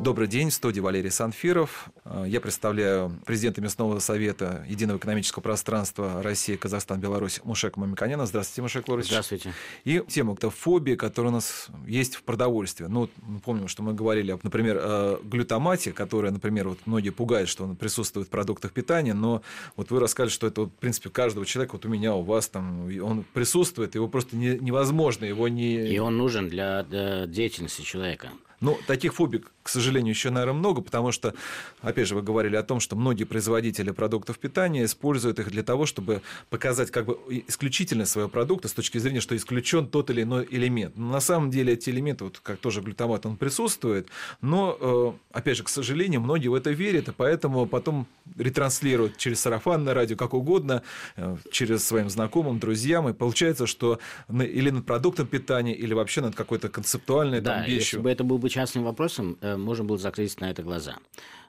Добрый 0.00 0.28
день, 0.28 0.48
в 0.48 0.54
студии 0.54 0.80
Валерий 0.80 1.10
Санфиров. 1.10 1.90
Э, 2.06 2.24
я 2.26 2.40
представляю 2.40 3.20
президента 3.26 3.60
Местного 3.60 3.98
совета 3.98 4.64
Единого 4.66 4.96
экономического 4.96 5.42
пространства 5.42 6.22
России, 6.22 6.56
Казахстан, 6.56 6.98
Беларусь 6.98 7.42
Мушек 7.44 7.76
Мамиканяна. 7.76 8.24
Здравствуйте, 8.24 8.62
Мушек 8.62 8.88
Лорович. 8.88 9.08
Здравствуйте. 9.08 9.52
И 9.84 10.02
тема 10.08 10.32
это 10.32 10.48
фобии, 10.48 10.94
которая 10.94 11.32
у 11.32 11.34
нас 11.34 11.66
есть 11.86 12.14
в 12.14 12.22
продовольствии. 12.22 12.86
Ну, 12.86 13.10
мы 13.20 13.40
помним, 13.40 13.68
что 13.68 13.82
мы 13.82 13.92
говорили, 13.92 14.38
например, 14.42 14.78
о 14.80 15.20
глютамате, 15.22 15.92
которая, 15.92 16.32
например, 16.32 16.70
вот 16.70 16.78
многие 16.86 17.10
пугают, 17.10 17.50
что 17.50 17.64
он 17.64 17.76
присутствует 17.76 18.28
в 18.28 18.30
продуктах 18.30 18.72
питания, 18.72 19.12
но 19.12 19.42
вот 19.76 19.90
вы 19.90 20.00
рассказали, 20.00 20.30
что 20.30 20.46
это, 20.46 20.62
в 20.62 20.70
принципе, 20.70 21.10
каждого 21.10 21.44
человека, 21.44 21.72
вот 21.74 21.84
у 21.84 21.90
меня, 21.90 22.14
у 22.14 22.22
вас 22.22 22.48
там, 22.48 22.88
он 23.02 23.22
присутствует, 23.34 23.94
его 23.96 24.08
просто 24.08 24.34
невозможно, 24.34 25.26
его 25.26 25.46
не... 25.48 25.92
И 25.92 25.98
он 25.98 26.16
нужен 26.16 26.48
для 26.48 26.86
деятельности 27.26 27.82
человека. 27.82 28.30
Ну, 28.60 28.78
таких 28.86 29.14
фобий, 29.14 29.42
к 29.62 29.68
сожалению, 29.68 30.12
еще, 30.12 30.30
наверное, 30.30 30.58
много, 30.58 30.80
потому 30.80 31.12
что, 31.12 31.34
опять 31.82 32.08
же, 32.08 32.14
вы 32.14 32.22
говорили 32.22 32.56
о 32.56 32.62
том, 32.62 32.80
что 32.80 32.96
многие 32.96 33.24
производители 33.24 33.90
продуктов 33.90 34.38
питания 34.38 34.84
используют 34.84 35.38
их 35.38 35.50
для 35.50 35.62
того, 35.62 35.86
чтобы 35.86 36.22
показать 36.48 36.90
как 36.90 37.06
бы 37.06 37.18
исключительность 37.46 38.12
своего 38.12 38.30
продукта 38.30 38.68
с 38.68 38.72
точки 38.72 38.98
зрения, 38.98 39.20
что 39.20 39.36
исключен 39.36 39.86
тот 39.86 40.10
или 40.10 40.22
иной 40.22 40.48
элемент. 40.50 40.96
Но 40.96 41.10
на 41.10 41.20
самом 41.20 41.50
деле 41.50 41.74
эти 41.74 41.90
элементы, 41.90 42.24
вот 42.24 42.40
как 42.42 42.58
тоже 42.58 42.80
глютамат, 42.80 43.26
он 43.26 43.36
присутствует, 43.36 44.08
но, 44.40 44.76
э, 44.80 45.12
опять 45.32 45.56
же, 45.56 45.64
к 45.64 45.68
сожалению, 45.68 46.20
многие 46.20 46.48
в 46.48 46.54
это 46.54 46.70
верят, 46.70 47.08
и 47.08 47.12
поэтому 47.12 47.66
потом 47.66 48.06
ретранслируют 48.38 49.16
через 49.18 49.40
сарафанное 49.40 49.94
радио, 49.94 50.16
как 50.16 50.34
угодно, 50.34 50.82
э, 51.16 51.36
через 51.52 51.84
своим 51.84 52.08
знакомым, 52.08 52.58
друзьям, 52.58 53.08
и 53.08 53.12
получается, 53.12 53.66
что 53.66 53.98
или 54.30 54.70
над 54.70 54.86
продуктом 54.86 55.26
питания, 55.26 55.74
или 55.74 55.94
вообще 55.94 56.20
над 56.20 56.34
какой-то 56.34 56.68
концептуальной 56.68 57.40
да, 57.40 57.56
там, 57.56 57.60
вещью. 57.64 57.76
если 57.76 57.98
бы 57.98 58.10
это 58.10 58.24
был 58.24 58.38
бы 58.38 58.48
частным 58.48 58.84
вопросом, 58.84 59.36
э, 59.40 59.49
можно 59.56 59.84
было 59.84 59.98
закрыть 59.98 60.40
на 60.40 60.50
это 60.50 60.62
глаза. 60.62 60.96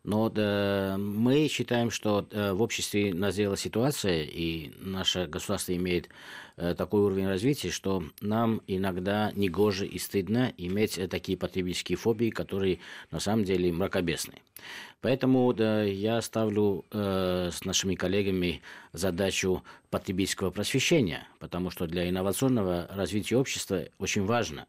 Но 0.03 0.30
да, 0.30 0.95
мы 0.97 1.47
считаем, 1.47 1.91
что 1.91 2.27
э, 2.31 2.53
в 2.53 2.61
обществе 2.61 3.13
назрела 3.13 3.55
ситуация, 3.55 4.23
и 4.23 4.71
наше 4.80 5.27
государство 5.27 5.75
имеет 5.75 6.09
э, 6.57 6.73
такой 6.75 7.02
уровень 7.02 7.27
развития, 7.27 7.69
что 7.69 8.03
нам 8.19 8.61
иногда 8.66 9.31
негоже 9.35 9.85
и 9.85 9.99
стыдно 9.99 10.53
иметь 10.57 10.99
такие 11.09 11.38
потребительские 11.38 11.97
фобии, 11.97 12.31
которые 12.31 12.79
на 13.11 13.19
самом 13.19 13.44
деле 13.44 13.72
мракобесны. 13.72 14.35
Поэтому 15.02 15.52
да, 15.53 15.81
я 15.81 16.21
ставлю 16.21 16.85
э, 16.91 17.49
с 17.52 17.66
нашими 17.66 17.95
коллегами 17.95 18.61
задачу 18.94 19.63
потребительского 19.89 20.52
просвещения, 20.52 21.27
потому 21.39 21.71
что 21.71 21.88
для 21.88 22.07
инновационного 22.07 22.88
развития 22.94 23.38
общества 23.38 23.85
очень 23.97 24.25
важно. 24.25 24.67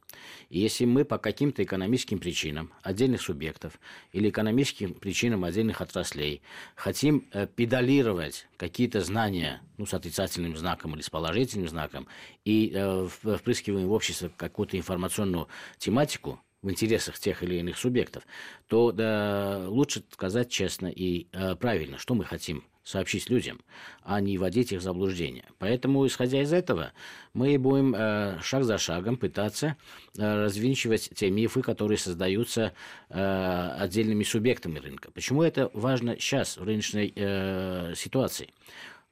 И 0.48 0.58
если 0.58 0.86
мы 0.86 1.04
по 1.04 1.18
каким-то 1.18 1.62
экономическим 1.62 2.18
причинам 2.18 2.72
отдельных 2.82 3.20
субъектов 3.20 3.78
или 4.12 4.30
экономическим 4.30 4.94
причинам 4.94 5.44
отдельных 5.44 5.82
отраслей 5.82 6.40
хотим 6.76 7.28
э, 7.32 7.46
педалировать 7.46 8.46
какие-то 8.56 9.02
знания 9.02 9.60
ну, 9.76 9.84
с 9.84 9.92
отрицательным 9.92 10.56
знаком 10.56 10.94
или 10.94 11.02
с 11.02 11.10
положительным 11.10 11.68
знаком 11.68 12.08
и 12.46 12.72
э, 12.74 13.06
впрыскиваем 13.06 13.86
в 13.86 13.92
общество 13.92 14.32
какую-то 14.34 14.78
информационную 14.78 15.48
тематику, 15.76 16.40
в 16.62 16.70
интересах 16.70 17.18
тех 17.18 17.42
или 17.42 17.56
иных 17.56 17.76
субъектов, 17.76 18.24
то 18.68 18.92
да, 18.92 19.64
лучше 19.66 20.04
сказать 20.10 20.48
честно 20.48 20.86
и 20.86 21.26
э, 21.32 21.56
правильно, 21.56 21.98
что 21.98 22.14
мы 22.14 22.24
хотим 22.24 22.64
сообщить 22.84 23.30
людям, 23.30 23.60
а 24.02 24.20
не 24.20 24.38
вводить 24.38 24.72
их 24.72 24.80
в 24.80 24.82
заблуждение. 24.82 25.44
Поэтому, 25.58 26.06
исходя 26.06 26.42
из 26.42 26.52
этого, 26.52 26.92
мы 27.32 27.58
будем 27.58 27.94
э, 27.94 28.38
шаг 28.42 28.64
за 28.64 28.78
шагом 28.78 29.16
пытаться 29.16 29.76
э, 30.16 30.44
развинчивать 30.44 31.10
те 31.14 31.30
мифы, 31.30 31.62
которые 31.62 31.98
создаются 31.98 32.72
э, 33.08 33.76
отдельными 33.78 34.24
субъектами 34.24 34.78
рынка. 34.78 35.10
Почему 35.12 35.42
это 35.42 35.70
важно 35.74 36.16
сейчас, 36.18 36.56
в 36.56 36.64
рыночной 36.64 37.12
э, 37.14 37.94
ситуации? 37.96 38.52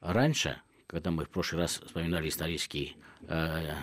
Раньше, 0.01 0.57
когда 0.87 1.11
мы 1.11 1.25
в 1.25 1.29
прошлый 1.29 1.61
раз 1.61 1.81
вспоминали 1.85 2.27
исторические 2.27 2.95
э, 3.27 3.73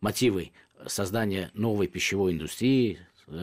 мотивы 0.00 0.50
создания 0.86 1.50
новой 1.54 1.86
пищевой 1.86 2.32
индустрии, 2.32 2.98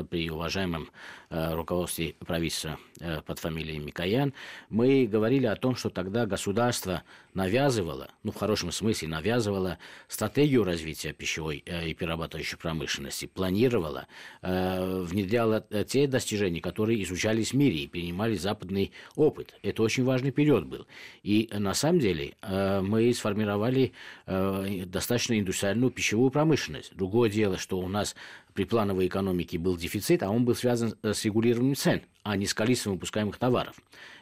при 0.10 0.30
уважаемом 0.30 0.90
э, 1.30 1.54
руководстве 1.54 2.16
правительства 2.26 2.80
э, 3.00 3.22
под 3.22 3.40
фамилией 3.40 3.80
Микоян, 3.80 4.34
мы 4.70 5.06
говорили 5.06 5.46
о 5.46 5.56
том, 5.56 5.76
что 5.76 5.90
тогда 5.90 6.26
государство 6.26 7.04
навязывало, 7.34 8.10
ну, 8.24 8.32
в 8.32 8.36
хорошем 8.36 8.72
смысле 8.72 9.10
навязывало 9.10 9.78
стратегию 10.08 10.64
развития 10.64 11.12
пищевой 11.12 11.64
э, 11.66 11.90
и 11.90 11.94
перерабатывающей 11.94 12.58
промышленности, 12.58 13.26
планировало, 13.26 14.08
внедряло 14.42 15.62
те 15.88 16.08
достижения, 16.08 16.62
которые 16.62 17.04
изучались 17.04 17.52
в 17.52 17.56
мире 17.56 17.80
и 17.80 17.88
принимали 17.88 18.36
западный 18.36 18.92
опыт. 19.16 19.56
Это 19.64 19.84
очень 19.84 20.04
важный 20.04 20.32
период 20.32 20.66
был. 20.66 20.88
И 21.24 21.50
на 21.52 21.74
самом 21.74 22.00
деле 22.00 22.36
мы 22.42 23.14
сформировали 23.14 23.94
достаточно 24.26 25.40
индустриальную 25.40 25.92
пищевую 25.92 26.30
промышленность. 26.30 26.96
Другое 26.96 27.30
дело, 27.30 27.58
что 27.58 27.80
у 27.80 27.88
нас 27.88 28.16
при 28.53 28.66
плановой 28.66 29.08
экономике 29.08 29.58
был 29.58 29.78
дефицит, 29.78 30.24
а 30.24 30.30
он 30.30 30.46
был 30.46 30.56
связан 30.56 30.96
э, 31.02 31.14
с 31.14 31.25
регулированием 31.25 31.75
цен, 31.75 32.02
а 32.24 32.38
не 32.38 32.46
с 32.46 32.53
количеством 32.53 32.94
выпускаемых 32.94 33.38
товаров. 33.38 33.75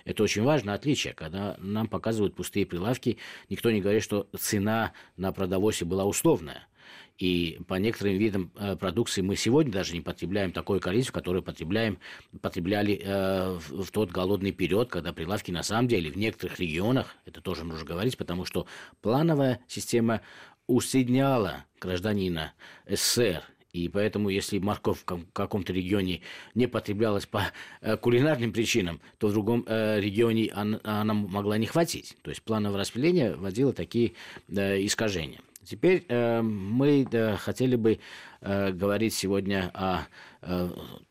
Это 0.05 0.23
очень 0.23 0.43
важное 0.43 0.73
отличие. 0.73 1.13
Когда 1.13 1.55
нам 1.59 1.87
показывают 1.87 2.35
пустые 2.35 2.65
прилавки, 2.65 3.17
никто 3.49 3.71
не 3.71 3.81
говорит, 3.81 4.03
что 4.03 4.27
цена 4.37 4.93
на 5.17 5.31
продовольствие 5.31 5.87
была 5.87 6.05
условная. 6.05 6.67
И 7.17 7.59
по 7.67 7.75
некоторым 7.75 8.17
видам 8.17 8.51
э, 8.55 8.75
продукции 8.75 9.21
мы 9.21 9.35
сегодня 9.35 9.71
даже 9.71 9.93
не 9.93 10.01
потребляем 10.01 10.51
такое 10.51 10.79
количество, 10.79 11.13
которое 11.13 11.41
потребляем, 11.41 11.99
потребляли 12.41 12.99
э, 13.03 13.59
в, 13.59 13.83
в 13.83 13.91
тот 13.91 14.11
голодный 14.11 14.51
период, 14.51 14.89
когда 14.89 15.13
прилавки 15.13 15.51
на 15.51 15.61
самом 15.61 15.87
деле 15.87 16.09
в 16.09 16.17
некоторых 16.17 16.59
регионах, 16.59 17.15
это 17.25 17.41
тоже 17.41 17.63
нужно 17.63 17.85
говорить, 17.85 18.17
потому 18.17 18.45
что 18.45 18.65
плановая 19.01 19.59
система 19.67 20.21
усредняла 20.65 21.65
гражданина 21.79 22.53
СССР 22.87 23.43
и 23.73 23.87
поэтому, 23.87 24.29
если 24.29 24.59
морковь 24.59 24.99
в 24.99 25.31
каком-то 25.31 25.71
регионе 25.71 26.21
не 26.55 26.67
потреблялась 26.67 27.25
по 27.25 27.43
э, 27.81 27.95
кулинарным 27.95 28.51
причинам, 28.51 28.99
то 29.17 29.27
в 29.27 29.33
другом 29.33 29.63
э, 29.67 29.99
регионе 29.99 30.51
она, 30.53 31.13
могла 31.13 31.57
не 31.57 31.67
хватить. 31.67 32.17
То 32.21 32.31
есть 32.31 32.41
плановое 32.41 32.79
распределение 32.79 33.35
вводило 33.35 33.71
такие 33.71 34.13
искажения. 34.49 35.39
Теперь 35.63 36.03
э, 36.09 36.41
мы 36.41 37.07
хотели 37.39 37.75
бы 37.75 37.99
говорить 38.41 39.13
сегодня 39.13 39.69
о 39.75 40.07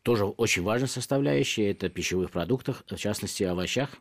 тоже 0.03 0.25
очень 0.25 0.63
важной 0.63 0.89
составляющей, 0.89 1.63
это 1.63 1.87
пищевых 1.87 2.29
продуктах, 2.29 2.83
в 2.89 2.97
частности, 2.97 3.43
овощах, 3.43 3.91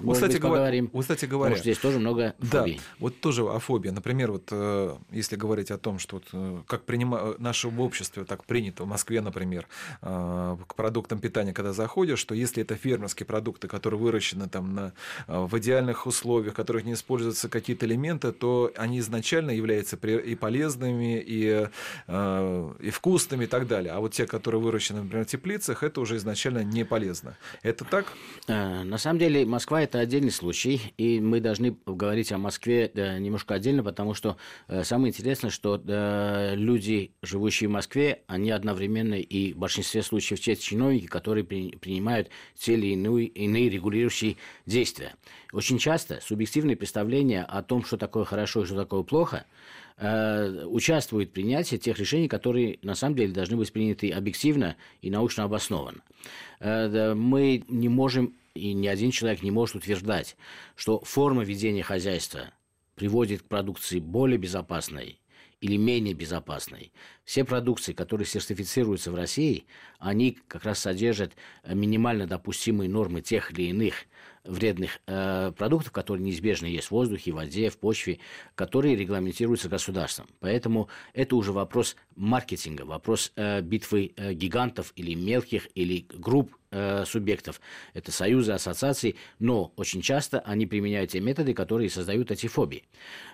вот, 0.00 0.14
кстати, 0.14 0.32
быть, 0.32 0.42
поговорим. 0.42 0.90
Вот, 0.92 1.02
кстати 1.02 1.24
говоря, 1.24 1.50
Потому 1.50 1.56
что 1.56 1.62
здесь 1.62 1.78
тоже 1.78 1.98
много 1.98 2.34
фобий. 2.38 2.76
Да, 2.76 2.82
вот 2.98 3.20
тоже 3.20 3.42
о 3.42 3.58
фобии. 3.58 3.90
Например, 3.90 4.32
вот 4.32 4.48
э, 4.50 4.96
если 5.10 5.36
говорить 5.36 5.70
о 5.70 5.78
том, 5.78 5.98
что 5.98 6.16
вот, 6.16 6.24
э, 6.32 6.62
как 6.66 6.84
принимают 6.84 7.38
наше 7.40 7.68
общество 7.68 8.24
так 8.24 8.44
принято 8.44 8.84
в 8.84 8.86
Москве, 8.86 9.20
например, 9.20 9.66
э, 10.02 10.56
к 10.66 10.74
продуктам 10.74 11.18
питания, 11.18 11.52
когда 11.52 11.72
заходишь, 11.72 12.18
что 12.18 12.34
если 12.34 12.62
это 12.62 12.76
фермерские 12.76 13.26
продукты, 13.26 13.68
которые 13.68 14.00
выращены 14.00 14.48
там 14.48 14.74
на, 14.74 14.92
в 15.26 15.58
идеальных 15.58 16.06
условиях, 16.06 16.54
в 16.54 16.56
которых 16.56 16.84
не 16.84 16.94
используются 16.94 17.48
какие-то 17.48 17.86
элементы, 17.86 18.32
то 18.32 18.72
они 18.76 19.00
изначально 19.00 19.50
являются 19.50 19.96
и 19.96 20.34
полезными, 20.34 21.22
и, 21.26 21.68
и 22.08 22.90
вкусными 22.90 23.44
и 23.44 23.46
так 23.46 23.66
далее. 23.66 23.92
А 23.92 24.00
вот 24.00 24.12
те, 24.12 24.26
которые 24.26 24.60
выращены, 24.60 25.02
например, 25.02 25.24
в 25.26 25.28
теплицах, 25.28 25.82
это 25.82 26.00
уже 26.00 26.16
изначально 26.16 26.64
не 26.64 26.84
полезно. 26.84 27.36
Это 27.62 27.84
так? 27.84 28.06
На 28.48 28.98
самом 28.98 29.18
деле 29.18 29.44
Москва 29.44 29.75
Москва– 29.76 29.82
это 29.82 29.98
отдельный 29.98 30.30
случай, 30.30 30.80
и 30.96 31.20
мы 31.20 31.40
должны 31.40 31.76
говорить 31.84 32.32
о 32.32 32.38
Москве 32.38 32.90
немножко 32.94 33.54
отдельно, 33.54 33.82
потому 33.82 34.14
что 34.14 34.38
э, 34.68 34.84
самое 34.84 35.10
интересное, 35.10 35.50
что 35.50 35.78
люди, 36.54 37.10
живущие 37.20 37.68
в 37.68 37.72
Москве, 37.72 38.22
они 38.26 38.50
одновременно 38.50 39.16
и 39.16 39.52
в 39.52 39.58
большинстве 39.58 40.02
случаев 40.02 40.40
те 40.40 40.56
чиновники, 40.56 41.06
которые 41.06 41.44
принимают 41.44 42.30
те 42.54 42.72
или 42.72 42.94
иные, 42.94 43.26
иные 43.26 43.68
регулирующие 43.68 44.36
действия. 44.64 45.14
Очень 45.52 45.78
часто 45.78 46.20
субъективные 46.22 46.76
представления 46.76 47.42
о 47.42 47.62
том, 47.62 47.84
что 47.84 47.98
такое 47.98 48.24
хорошо 48.24 48.62
и 48.62 48.64
что 48.64 48.76
такое 48.76 49.02
плохо, 49.02 49.44
э, 49.98 50.64
участвуют 50.64 51.30
в 51.30 51.32
принятии 51.32 51.76
тех 51.76 51.98
решений, 51.98 52.28
которые 52.28 52.78
на 52.82 52.94
самом 52.94 53.16
деле 53.16 53.34
должны 53.34 53.58
быть 53.58 53.70
приняты 53.72 54.10
объективно 54.10 54.76
и 55.02 55.10
научно 55.10 55.44
обоснованно. 55.44 56.00
Э, 56.60 57.12
мы 57.14 57.62
не 57.68 57.90
можем 57.90 58.32
и 58.56 58.72
ни 58.72 58.86
один 58.86 59.10
человек 59.10 59.42
не 59.42 59.50
может 59.50 59.76
утверждать, 59.76 60.36
что 60.74 61.00
форма 61.00 61.44
ведения 61.44 61.82
хозяйства 61.82 62.50
приводит 62.94 63.42
к 63.42 63.48
продукции 63.48 64.00
более 64.00 64.38
безопасной 64.38 65.20
или 65.60 65.76
менее 65.76 66.14
безопасной. 66.14 66.92
Все 67.24 67.44
продукции, 67.44 67.92
которые 67.92 68.26
сертифицируются 68.26 69.10
в 69.10 69.14
России, 69.14 69.66
они 69.98 70.38
как 70.48 70.64
раз 70.64 70.80
содержат 70.80 71.34
минимально 71.66 72.26
допустимые 72.26 72.90
нормы 72.90 73.22
тех 73.22 73.52
или 73.52 73.68
иных 73.70 73.94
вредных 74.46 75.00
э, 75.06 75.52
продуктов, 75.56 75.92
которые 75.92 76.24
неизбежно 76.24 76.66
есть 76.66 76.88
в 76.88 76.92
воздухе, 76.92 77.32
в 77.32 77.36
воде, 77.36 77.70
в 77.70 77.78
почве, 77.78 78.18
которые 78.54 78.96
регламентируются 78.96 79.68
государством. 79.68 80.26
Поэтому 80.40 80.88
это 81.12 81.36
уже 81.36 81.52
вопрос 81.52 81.96
маркетинга, 82.14 82.82
вопрос 82.82 83.32
э, 83.36 83.60
битвы 83.60 84.12
э, 84.16 84.32
гигантов 84.32 84.92
или 84.96 85.14
мелких, 85.14 85.68
или 85.74 86.06
групп 86.12 86.56
э, 86.70 87.04
субъектов. 87.06 87.60
Это 87.94 88.12
союзы, 88.12 88.52
ассоциации, 88.52 89.16
но 89.38 89.72
очень 89.76 90.02
часто 90.02 90.40
они 90.40 90.66
применяют 90.66 91.10
те 91.10 91.20
методы, 91.20 91.54
которые 91.54 91.90
создают 91.90 92.30
эти 92.30 92.46
фобии. 92.46 92.84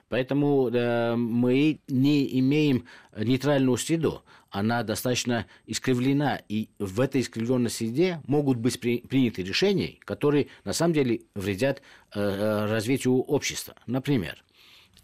Поэтому 0.08 0.68
э, 0.68 1.16
мы 1.16 1.80
не 1.88 2.38
имеем 2.40 2.86
нейтральную 3.16 3.76
среду. 3.76 4.22
Она 4.52 4.82
достаточно 4.82 5.46
искривлена, 5.66 6.42
и 6.46 6.68
в 6.78 7.00
этой 7.00 7.22
искривленной 7.22 7.70
среде 7.70 8.20
могут 8.26 8.58
быть 8.58 8.78
при, 8.78 8.98
приняты 8.98 9.42
решения, 9.42 9.96
которые 10.00 10.48
на 10.64 10.74
самом 10.74 10.92
деле 10.92 11.22
вредят 11.34 11.80
э, 12.14 12.20
э 12.20 12.66
развитию 12.66 13.14
общества. 13.14 13.74
Например, 13.86 14.44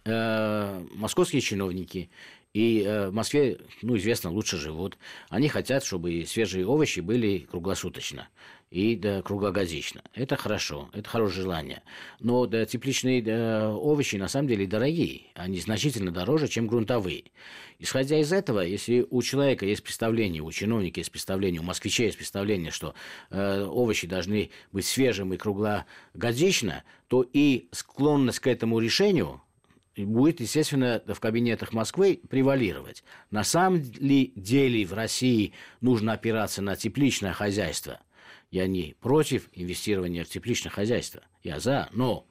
э, 0.05 0.87
московские 0.95 1.41
чиновники 1.41 2.11
и 2.53 2.83
э, 2.83 3.09
в 3.09 3.15
Москве, 3.15 3.59
ну, 3.81 3.97
известно, 3.97 4.31
лучше 4.31 4.59
живут. 4.59 4.99
Они 5.31 5.49
хотят, 5.49 5.83
чтобы 5.83 6.27
свежие 6.27 6.67
овощи 6.67 7.01
были 7.01 7.39
круглосуточно 7.39 8.29
и 8.71 8.97
да, 8.97 9.23
круглогодично. 9.23 10.03
Это 10.15 10.37
хорошо, 10.37 10.91
это 10.93 11.09
хорошее 11.09 11.43
желание. 11.43 11.83
Но 12.21 12.47
да, 12.47 12.67
тепличные 12.67 13.23
да, 13.23 13.75
овощи 13.75 14.17
на 14.17 14.29
самом 14.29 14.49
деле 14.49 14.67
дорогие. 14.67 15.23
Они 15.35 15.59
значительно 15.61 16.11
дороже, 16.11 16.49
чем 16.49 16.67
грунтовые. 16.67 17.25
Исходя 17.79 18.19
из 18.19 18.33
этого, 18.33 18.61
если 18.61 19.07
у 19.09 19.23
человека 19.23 19.65
есть 19.65 19.83
представление, 19.83 20.43
у 20.43 20.51
чиновника 20.51 21.01
есть 21.01 21.13
представление, 21.13 21.61
у 21.61 21.65
москвича 21.65 22.05
есть 22.05 22.17
представление, 22.17 22.71
что 22.71 22.95
э, 23.31 23.63
овощи 23.63 24.07
должны 24.07 24.51
быть 24.73 24.85
свежими 24.85 25.37
и 25.37 25.39
круглогодично, 25.39 26.85
то 27.07 27.25
и 27.33 27.69
склонность 27.73 28.41
к 28.41 28.49
этому 28.49 28.81
решению 28.81 29.41
будет, 29.97 30.41
естественно, 30.41 31.03
в 31.07 31.21
кабинетах 31.21 31.73
Москвы 31.73 32.21
превалировать. 32.29 33.03
На 33.31 33.45
самом 33.45 33.81
ли 33.99 34.33
деле 34.37 34.85
в 34.85 34.93
России 34.93 35.55
нужно 35.81 36.13
опираться 36.13 36.63
на 36.63 36.77
тепличное 36.77 37.33
хозяйство? 37.33 38.01
Я 38.51 38.67
не 38.67 38.95
против 39.01 39.49
инвестирования 39.53 40.25
в 40.25 40.29
тепличное 40.29 40.71
хозяйство. 40.71 41.23
Я 41.43 41.61
за, 41.61 41.89
но 41.93 42.27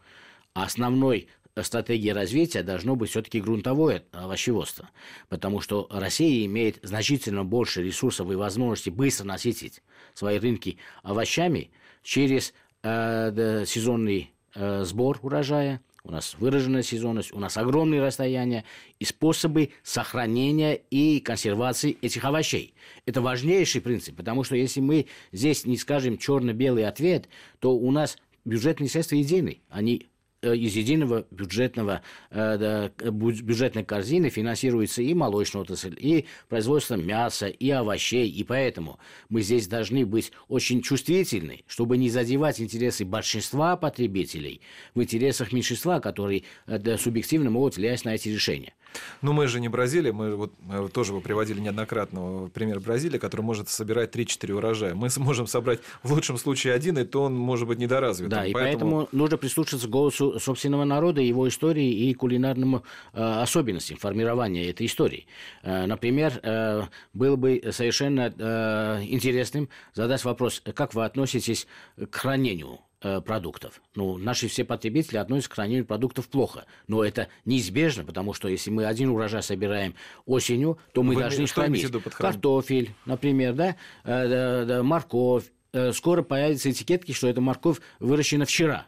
основной 0.53 1.27
стратегией 1.63 2.13
развития 2.13 2.63
должно 2.63 2.95
быть 2.95 3.09
все-таки 3.09 3.41
грунтовое 3.41 4.03
овощеводство, 4.11 4.89
потому 5.29 5.61
что 5.61 5.87
Россия 5.89 6.45
имеет 6.45 6.79
значительно 6.83 7.43
больше 7.43 7.83
ресурсов 7.83 8.31
и 8.31 8.35
возможностей 8.35 8.91
быстро 8.91 9.25
насытить 9.25 9.81
свои 10.13 10.39
рынки 10.39 10.77
овощами 11.03 11.71
через 12.03 12.53
э, 12.83 13.63
сезонный 13.65 14.33
э, 14.55 14.83
сбор 14.83 15.19
урожая, 15.21 15.81
у 16.07 16.11
нас 16.11 16.35
выраженная 16.39 16.83
сезонность, 16.83 17.33
у 17.33 17.39
нас 17.39 17.57
огромные 17.57 18.01
расстояния 18.01 18.63
и 18.97 19.03
способы 19.03 19.71
сохранения 19.83 20.75
и 20.89 21.19
консервации 21.19 21.97
этих 22.01 22.23
овощей. 22.23 22.73
Это 23.05 23.21
важнейший 23.21 23.81
принцип, 23.81 24.15
потому 24.15 24.45
что 24.45 24.55
если 24.55 24.79
мы 24.79 25.07
здесь 25.33 25.65
не 25.65 25.77
скажем 25.77 26.17
черно-белый 26.17 26.87
ответ, 26.87 27.27
то 27.59 27.75
у 27.75 27.91
нас 27.91 28.17
бюджетные 28.45 28.89
средства 28.89 29.15
едины, 29.15 29.59
они 29.69 30.07
из 30.41 30.75
единого 30.75 31.25
бюджетного, 31.31 32.01
э, 32.29 32.89
бюджетной 32.99 33.83
корзины 33.83 34.29
финансируется 34.29 35.01
и 35.01 35.13
молочная 35.13 35.63
отрасль, 35.63 35.95
и 35.97 36.25
производство 36.47 36.95
мяса, 36.95 37.47
и 37.47 37.69
овощей. 37.69 38.29
И 38.29 38.43
поэтому 38.43 38.99
мы 39.29 39.41
здесь 39.41 39.67
должны 39.67 40.05
быть 40.05 40.31
очень 40.47 40.81
чувствительны, 40.81 41.63
чтобы 41.67 41.97
не 41.97 42.09
задевать 42.09 42.61
интересы 42.61 43.03
большинства 43.03 43.75
потребителей 43.77 44.61
в 44.93 45.01
интересах 45.01 45.51
меньшинства, 45.51 45.99
которые 45.99 46.43
э, 46.67 46.97
субъективно 46.97 47.49
могут 47.49 47.77
влиять 47.77 48.05
на 48.05 48.13
эти 48.13 48.29
решения. 48.29 48.73
Ну, 49.21 49.33
мы 49.33 49.47
же 49.47 49.59
не 49.59 49.69
Бразилия, 49.69 50.11
мы 50.11 50.35
вот 50.35 50.53
мы 50.59 50.89
тоже 50.89 51.13
вы 51.13 51.21
приводили 51.21 51.59
неоднократно 51.59 52.49
пример 52.53 52.79
Бразилии, 52.79 53.17
который 53.17 53.41
может 53.41 53.69
собирать 53.69 54.15
3-4 54.15 54.53
урожая. 54.53 54.95
Мы 54.95 55.09
сможем 55.17 55.47
собрать 55.47 55.79
в 56.03 56.13
лучшем 56.13 56.37
случае 56.37 56.73
один, 56.73 56.97
и 56.97 57.03
то 57.03 57.23
он 57.23 57.35
может 57.35 57.67
быть 57.67 57.79
недоразвит. 57.79 58.29
Да, 58.29 58.45
и 58.45 58.53
поэтому... 58.53 59.07
поэтому 59.07 59.09
нужно 59.11 59.37
прислушаться 59.37 59.87
к 59.87 59.89
голосу 59.89 60.39
собственного 60.39 60.83
народа, 60.83 61.21
его 61.21 61.47
истории 61.47 62.09
и 62.09 62.13
кулинарным 62.13 62.75
э, 62.75 62.81
особенностям 63.13 63.97
формирования 63.97 64.69
этой 64.69 64.85
истории. 64.85 65.27
Э, 65.63 65.85
например, 65.85 66.39
э, 66.43 66.83
было 67.13 67.35
бы 67.35 67.61
совершенно 67.71 68.33
э, 68.37 69.03
интересным 69.07 69.69
задать 69.93 70.23
вопрос, 70.23 70.61
как 70.73 70.93
вы 70.93 71.05
относитесь 71.05 71.67
к 71.97 72.15
хранению 72.15 72.47
Э, 72.67 72.86
продуктов. 72.99 73.81
Ну, 73.95 74.17
наши 74.17 74.47
все 74.47 74.63
потребители 74.63 75.17
относятся 75.17 75.51
к 75.51 75.53
хранению 75.53 75.85
продуктов 75.85 76.27
плохо. 76.27 76.65
Но 76.87 77.03
это 77.03 77.27
неизбежно, 77.45 78.03
потому 78.03 78.33
что 78.33 78.47
если 78.47 78.71
мы 78.71 78.85
один 78.85 79.09
урожай 79.09 79.43
собираем 79.43 79.95
осенью, 80.25 80.79
то 80.93 81.03
мы 81.03 81.15
Вы 81.15 81.21
должны 81.21 81.47
хранить 81.47 81.91
картофель, 82.11 82.91
например, 83.05 83.53
да, 83.53 83.75
э, 84.03 84.81
морковь. 84.81 85.45
Э, 85.73 85.91
скоро 85.91 86.23
появятся 86.23 86.71
этикетки, 86.71 87.11
что 87.11 87.27
эта 87.27 87.41
морковь 87.41 87.77
выращена 87.99 88.45
вчера. 88.45 88.87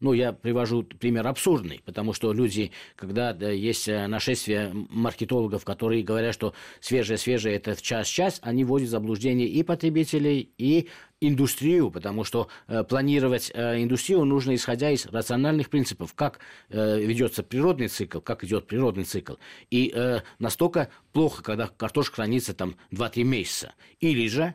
Ну, 0.00 0.12
я 0.12 0.32
привожу 0.32 0.84
пример 0.84 1.26
абсурдный, 1.26 1.80
потому 1.84 2.12
что 2.12 2.32
люди, 2.32 2.70
когда 2.94 3.32
да, 3.32 3.50
есть 3.50 3.88
э, 3.88 4.06
нашествие 4.06 4.70
маркетологов, 4.72 5.64
которые 5.64 6.04
говорят, 6.04 6.34
что 6.34 6.54
свежее-свежее– 6.80 7.56
это 7.56 7.74
в 7.74 7.82
час-час, 7.82 8.38
они 8.42 8.64
вводят 8.64 8.88
в 8.88 8.90
заблуждение 8.92 9.48
и 9.48 9.62
потребителей, 9.64 10.52
и 10.56 10.88
индустрию, 11.20 11.90
потому 11.90 12.22
что 12.22 12.48
э, 12.68 12.84
планировать 12.84 13.50
э, 13.52 13.82
индустрию 13.82 14.24
нужно 14.24 14.54
исходя 14.54 14.90
из 14.90 15.06
рациональных 15.06 15.68
принципов, 15.68 16.14
как 16.14 16.38
э, 16.68 17.00
ведется 17.00 17.42
природный 17.42 17.88
цикл, 17.88 18.20
как 18.20 18.44
идет 18.44 18.68
природный 18.68 19.04
цикл. 19.04 19.34
И 19.70 19.92
э, 19.92 20.20
настолько 20.38 20.90
плохо, 21.12 21.42
когда 21.42 21.66
картошка 21.66 22.16
хранится 22.16 22.54
там 22.54 22.76
2-3 22.92 23.24
месяца. 23.24 23.74
Или 23.98 24.28
же 24.28 24.54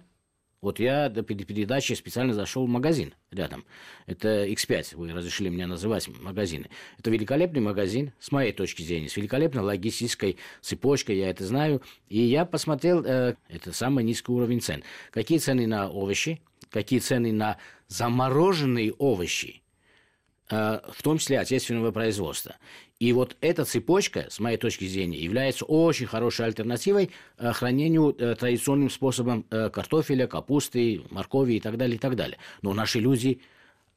вот 0.64 0.80
я 0.80 1.10
до 1.10 1.24
передачи 1.24 1.92
специально 1.92 2.34
зашел 2.34 2.66
в 2.66 2.70
магазин 2.70 3.14
рядом. 3.32 3.66
Это 4.06 4.46
X5, 4.48 4.96
вы 4.96 5.12
разрешили 5.12 5.50
мне 5.50 5.68
называть 5.68 6.08
магазины. 6.22 6.70
Это 6.98 7.12
великолепный 7.12 7.60
магазин, 7.60 8.14
с 8.18 8.32
моей 8.32 8.54
точки 8.54 8.82
зрения, 8.82 9.10
с 9.10 9.18
великолепной 9.18 9.62
логистической 9.62 10.38
цепочкой, 10.62 11.18
я 11.18 11.30
это 11.30 11.46
знаю. 11.46 11.82
И 12.08 12.22
я 12.22 12.46
посмотрел, 12.46 13.04
э, 13.06 13.36
это 13.50 13.74
самый 13.74 14.06
низкий 14.06 14.32
уровень 14.32 14.62
цен. 14.62 14.84
Какие 15.12 15.40
цены 15.40 15.68
на 15.68 15.90
овощи, 15.90 16.42
какие 16.70 17.00
цены 17.00 17.34
на 17.34 17.58
замороженные 17.90 18.94
овощи, 18.94 19.64
э, 20.50 20.80
в 20.94 21.04
том 21.04 21.18
числе 21.18 21.40
отечественного 21.40 21.92
производства. 21.92 22.56
И 23.04 23.12
вот 23.12 23.36
эта 23.42 23.66
цепочка, 23.66 24.28
с 24.30 24.40
моей 24.40 24.56
точки 24.56 24.86
зрения, 24.86 25.20
является 25.20 25.66
очень 25.66 26.06
хорошей 26.06 26.46
альтернативой 26.46 27.12
э, 27.38 27.52
хранению 27.52 28.16
э, 28.18 28.34
традиционным 28.36 28.90
способом 28.90 29.46
э, 29.50 29.70
картофеля, 29.70 30.26
капусты, 30.26 31.02
моркови 31.10 31.56
и 31.56 31.60
так 31.60 31.76
далее, 31.76 31.98
и 31.98 32.00
так 32.00 32.16
далее. 32.16 32.38
Но 32.62 32.74
наши 32.74 33.02
люди 33.02 33.42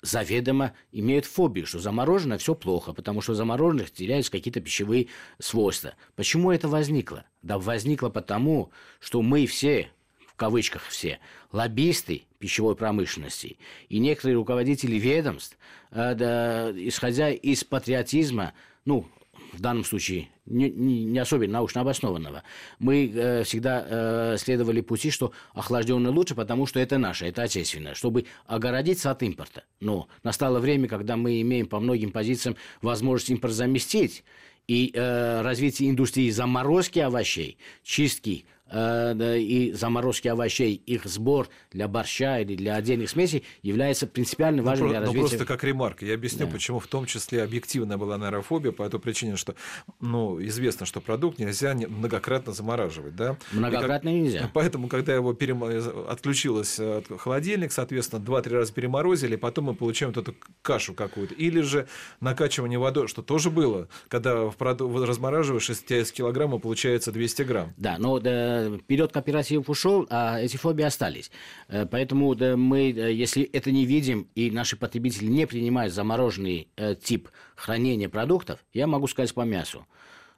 заведомо 0.03 0.73
имеют 0.91 1.25
фобию, 1.25 1.69
что 1.69 1.79
замороженное 1.79 2.39
все 2.39 2.57
плохо, 2.57 2.93
потому 2.93 3.21
что 3.21 3.35
замороженных 3.35 3.93
теряются 3.93 4.33
какие-то 4.33 4.61
пищевые 4.61 5.07
свойства. 5.39 5.95
Почему 6.17 6.51
это 6.51 6.67
возникло? 6.67 7.27
Да 7.43 7.61
возникло 7.61 8.09
потому, 8.09 8.73
что 8.99 9.23
мы 9.23 9.47
все, 9.47 9.89
в 10.27 10.35
кавычках 10.35 10.83
все, 10.83 11.21
лоббисты 11.53 12.25
пищевой 12.41 12.75
промышленности 12.75 13.57
и 13.89 14.01
некоторые 14.01 14.35
руководители 14.35 14.97
ведомств, 14.97 15.57
да, 15.93 16.73
исходя 16.75 17.31
из 17.31 17.63
патриотизма, 17.63 18.53
ну, 18.87 19.07
в 19.53 19.61
данном 19.61 19.85
случае 19.85 20.29
не, 20.47 20.71
не, 20.71 21.19
особенно 21.19 21.55
научно 21.55 21.81
обоснованного, 21.81 22.43
мы 22.79 23.11
э, 23.13 23.43
всегда 23.45 23.85
э, 23.87 24.37
следовали 24.39 24.81
пути, 24.81 25.11
что 25.11 25.33
охлажденное 25.55 26.11
лучше, 26.11 26.35
потому 26.35 26.67
что 26.67 26.81
это 26.81 26.99
наше, 26.99 27.27
это 27.27 27.43
отечественное, 27.43 27.95
чтобы 27.95 28.27
огородиться 28.47 29.11
от 29.11 29.23
импорта. 29.23 29.65
Но 29.81 30.09
настало 30.23 30.61
время, 30.61 30.89
когда 30.89 31.17
мы 31.17 31.41
имеем 31.41 31.67
по 31.67 31.81
многим 31.81 32.13
позициям 32.13 32.57
возможность 32.81 33.31
импорт 33.31 33.53
заместить, 33.53 34.25
и 34.69 34.91
э, 34.95 35.43
развитие 35.43 35.91
индустрии 35.91 36.31
заморозки 36.31 36.99
овощей, 36.99 37.59
чистки 37.85 38.47
и 38.73 39.73
заморозки 39.75 40.29
овощей, 40.29 40.75
их 40.75 41.05
сбор 41.05 41.49
для 41.73 41.87
борща 41.89 42.41
или 42.41 42.57
для 42.57 42.75
отдельных 42.75 43.11
смесей 43.11 43.45
является 43.63 44.07
принципиально 44.07 44.63
ну, 44.63 44.69
важным 44.69 44.89
ну, 44.89 44.93
для 44.93 45.01
развития. 45.01 45.23
Ну, 45.23 45.29
просто 45.29 45.47
как 45.47 45.65
ремарка. 45.65 46.05
Я 46.05 46.15
объясню, 46.15 46.47
да. 46.47 46.53
почему 46.53 46.81
в 46.81 46.87
том 46.87 47.07
числе 47.07 47.43
объективная 47.43 47.97
была 47.97 48.19
нейрофобия 48.19 48.73
по 48.73 48.83
этой 48.83 48.99
причине, 48.99 49.37
что 49.37 49.55
ну, 50.01 50.43
известно, 50.45 50.87
что 50.87 51.01
продукт 51.01 51.39
нельзя 51.39 51.75
многократно 51.75 52.53
замораживать. 52.53 53.15
Да? 53.15 53.37
Многократно 53.53 54.11
как... 54.11 54.21
нельзя. 54.21 54.51
Поэтому, 54.55 54.89
когда 54.89 55.15
его 55.15 55.33
перем... 55.33 55.63
отключилось 56.09 56.81
от 56.81 57.07
холодильник, 57.21 57.73
соответственно, 57.73 58.21
2-3 58.25 58.51
раза 58.51 58.73
переморозили, 58.73 59.37
потом 59.37 59.67
мы 59.67 59.75
получаем 59.75 60.13
вот 60.13 60.23
эту 60.23 60.37
кашу 60.63 60.95
какую-то. 60.95 61.35
Или 61.35 61.61
же 61.61 61.87
накачивание 62.21 62.79
водой, 62.79 63.07
что 63.07 63.23
тоже 63.23 63.51
было, 63.51 63.89
когда 64.09 64.47
в 64.47 64.57
проду... 64.57 65.05
размораживаешь, 65.05 65.71
из 65.71 65.79
50 65.79 66.13
килограммов 66.13 66.63
получается 66.63 67.13
200 67.13 67.43
грамм. 67.43 67.75
Да, 67.77 67.97
но 67.99 68.19
да, 68.19 68.56
э, 68.57 68.79
период 68.87 69.13
кооперативов 69.13 69.69
ушел, 69.69 70.07
а 70.11 70.41
эти 70.41 70.57
фобии 70.57 70.85
остались. 70.85 71.31
Э, 71.69 71.87
поэтому 71.87 72.35
да, 72.35 72.57
мы, 72.57 72.91
если 72.91 73.45
это 73.45 73.71
не 73.71 73.85
видим, 73.85 74.29
и 74.35 74.51
наши 74.51 74.77
потребители 74.77 75.27
не 75.27 75.47
принимают 75.47 75.93
замороженный 75.93 76.69
тип 77.03 77.29
хранения 77.55 78.09
продуктов, 78.09 78.65
я 78.73 78.87
могу 78.87 79.07
сказать 79.07 79.33
по 79.35 79.43
мясу. 79.43 79.87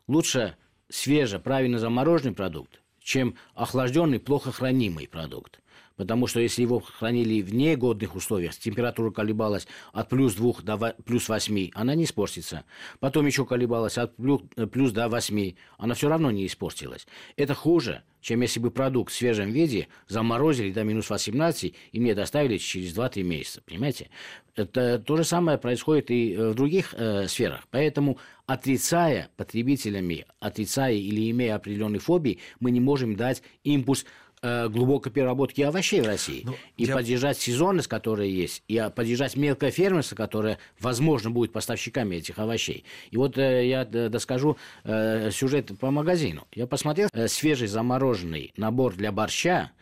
Лучше 0.06 0.56
свежий, 0.88 1.38
правильно 1.38 1.78
замороженный 1.78 2.34
продукт, 2.34 2.80
чем 3.02 3.37
охлажденный, 3.54 4.20
плохо 4.20 4.52
хранимый 4.52 5.08
продукт. 5.08 5.60
Потому 5.98 6.28
что 6.28 6.38
если 6.38 6.62
его 6.62 6.78
хранили 6.78 7.42
в 7.42 7.52
негодных 7.52 8.14
условиях, 8.14 8.54
температура 8.54 9.10
колебалась 9.10 9.66
от 9.92 10.08
плюс 10.08 10.34
2 10.34 10.54
до 10.62 10.94
плюс 11.04 11.28
8, 11.28 11.70
она 11.74 11.94
не 11.96 12.04
испортится. 12.04 12.64
Потом 13.00 13.26
еще 13.26 13.44
колебалась 13.44 13.98
от 13.98 14.14
плюс 14.16 14.92
до 14.92 15.08
8, 15.08 15.54
она 15.76 15.94
все 15.94 16.08
равно 16.08 16.30
не 16.30 16.46
испортилась. 16.46 17.08
Это 17.34 17.54
хуже, 17.54 18.04
чем 18.20 18.42
если 18.42 18.60
бы 18.60 18.70
продукт 18.70 19.12
в 19.12 19.16
свежем 19.16 19.50
виде 19.50 19.88
заморозили 20.06 20.70
до 20.70 20.84
минус 20.84 21.10
18 21.10 21.74
и 21.90 22.00
мне 22.00 22.14
доставили 22.14 22.58
через 22.58 22.96
2-3 22.96 23.22
месяца. 23.24 23.60
Понимаете? 23.66 24.08
Это 24.54 25.00
то 25.00 25.16
же 25.16 25.24
самое 25.24 25.58
происходит 25.58 26.12
и 26.12 26.36
в 26.36 26.54
других 26.54 26.94
э, 26.96 27.26
сферах. 27.26 27.64
Поэтому, 27.70 28.18
отрицая 28.46 29.30
потребителями, 29.36 30.26
отрицая 30.38 30.94
или 30.94 31.30
имея 31.30 31.56
определенные 31.56 32.00
фобии, 32.00 32.38
мы 32.60 32.70
не 32.70 32.80
можем 32.80 33.16
дать 33.16 33.42
импульс 33.62 34.04
Э, 34.04 34.27
глубокой 34.42 35.11
переработки 35.11 35.62
овощей 35.62 36.00
в 36.00 36.07
России. 36.07 36.42
Ну, 36.45 36.54
и 36.76 36.85
я... 36.85 36.95
поддержать 36.95 37.38
сезонность, 37.38 37.88
которая 37.88 38.28
есть, 38.28 38.62
и 38.68 38.76
а, 38.78 38.90
поддержать 38.90 39.37
мелкое 39.37 39.71
фермерство, 39.71 40.14
которое, 40.16 40.59
возможно, 40.80 41.30
будет 41.30 41.52
поставщиками 41.52 42.16
этих 42.16 42.38
овощей. 42.38 42.85
И 43.11 43.16
вот 43.16 43.37
э, 43.37 43.66
я 43.66 43.85
доскажу 43.85 44.57
э, 44.85 45.30
сюжет 45.33 45.76
по 45.78 45.90
магазину. 45.90 46.47
Я 46.52 46.66
посмотрел, 46.66 47.09
э, 47.12 47.28
свежий 47.28 47.68
замороженный 47.68 48.52
набор 48.57 48.95
для 48.95 49.12
борща 49.12 49.73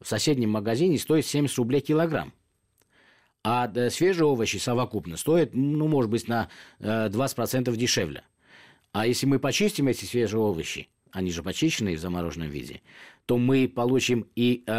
в 0.00 0.08
соседнем 0.08 0.50
магазине 0.50 0.98
стоит 0.98 1.26
70 1.26 1.56
рублей 1.58 1.80
килограмм. 1.80 2.32
А 3.42 3.70
э, 3.74 3.90
свежие 3.90 4.26
овощи 4.26 4.56
совокупно 4.56 5.16
стоят, 5.16 5.50
ну, 5.54 5.88
может 5.88 6.10
быть, 6.10 6.28
на 6.28 6.48
э, 6.78 7.08
20% 7.08 7.74
дешевле. 7.76 8.22
А 8.92 9.06
если 9.06 9.26
мы 9.26 9.38
почистим 9.38 9.88
эти 9.88 10.04
свежие 10.04 10.40
овощи, 10.40 10.88
они 11.14 11.30
же 11.30 11.42
почищенные 11.42 11.96
в 11.96 12.00
замороженном 12.00 12.50
виде, 12.50 12.82
то 13.24 13.38
мы 13.38 13.68
получим 13.68 14.26
и 14.34 14.64
э, 14.66 14.72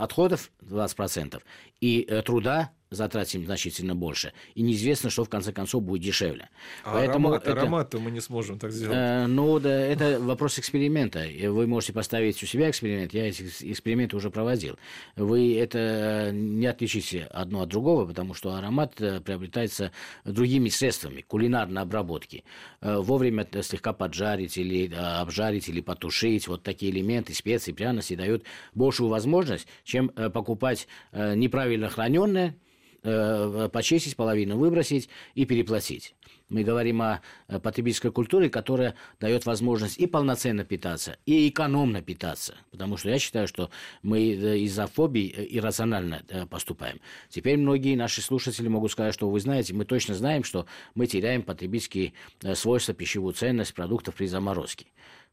отходов 0.00 0.50
20%, 0.62 1.42
и 1.80 2.06
э, 2.08 2.22
труда 2.22 2.70
затратим 2.92 3.44
значительно 3.44 3.94
больше. 3.94 4.32
И 4.54 4.62
неизвестно, 4.62 5.10
что 5.10 5.24
в 5.24 5.28
конце 5.28 5.52
концов 5.52 5.82
будет 5.82 6.02
дешевле. 6.02 6.48
А 6.84 6.92
Поэтому 6.92 7.28
аромат, 7.28 7.48
это, 7.48 7.60
аромат 7.60 7.94
мы 7.94 8.10
не 8.10 8.20
сможем 8.20 8.58
так 8.58 8.72
сделать. 8.72 8.96
Э, 8.96 9.26
ну, 9.26 9.58
да, 9.58 9.70
это 9.70 10.20
вопрос 10.20 10.58
эксперимента. 10.58 11.24
Вы 11.48 11.66
можете 11.66 11.92
поставить 11.92 12.42
у 12.42 12.46
себя 12.46 12.70
эксперимент. 12.70 13.12
Я 13.12 13.28
эти 13.28 13.42
эксперименты 13.60 14.16
уже 14.16 14.30
проводил. 14.30 14.78
Вы 15.16 15.56
это 15.58 16.30
не 16.32 16.66
отличите 16.66 17.28
одно 17.30 17.62
от 17.62 17.68
другого, 17.68 18.06
потому 18.06 18.34
что 18.34 18.54
аромат 18.54 19.00
э, 19.00 19.20
приобретается 19.20 19.92
другими 20.24 20.68
средствами 20.68 21.22
кулинарной 21.22 21.82
обработки. 21.82 22.44
Э, 22.80 22.98
вовремя 22.98 23.46
слегка 23.62 23.92
поджарить 23.92 24.56
или 24.56 24.90
э, 24.90 24.96
обжарить 24.96 25.68
или 25.68 25.80
потушить. 25.80 26.48
Вот 26.48 26.62
такие 26.62 26.92
элементы, 26.92 27.34
специи, 27.34 27.72
пряности 27.72 28.14
дают 28.14 28.44
большую 28.74 29.08
возможность, 29.08 29.66
чем 29.84 30.08
покупать 30.08 30.86
неправильно 31.12 31.88
храненное, 31.88 32.54
э, 33.02 33.68
почистить 33.72 34.16
половину, 34.16 34.56
выбросить 34.56 35.08
и 35.34 35.44
переплатить. 35.44 36.14
Мы 36.52 36.64
говорим 36.64 37.00
о 37.00 37.22
потребительской 37.62 38.12
культуре, 38.12 38.50
которая 38.50 38.94
дает 39.20 39.46
возможность 39.46 39.96
и 39.98 40.06
полноценно 40.06 40.64
питаться, 40.64 41.16
и 41.24 41.48
экономно 41.48 42.02
питаться. 42.02 42.56
Потому 42.70 42.98
что 42.98 43.08
я 43.08 43.18
считаю, 43.18 43.48
что 43.48 43.70
мы 44.02 44.18
э, 44.34 44.58
из-за 44.58 44.86
фобий 44.86 45.32
э, 45.34 45.46
иррационально 45.48 46.22
э, 46.28 46.44
поступаем. 46.44 47.00
Теперь 47.30 47.56
многие 47.56 47.96
наши 47.96 48.20
слушатели 48.20 48.68
могут 48.68 48.92
сказать, 48.92 49.14
что 49.14 49.30
вы 49.30 49.40
знаете, 49.40 49.72
мы 49.72 49.86
точно 49.86 50.14
знаем, 50.14 50.44
что 50.44 50.66
мы 50.94 51.06
теряем 51.06 51.42
потребительские 51.42 52.12
свойства, 52.54 52.92
пищевую 52.92 53.32
ценность 53.32 53.72
продуктов 53.72 54.16
при 54.16 54.26
заморозке. 54.26 54.86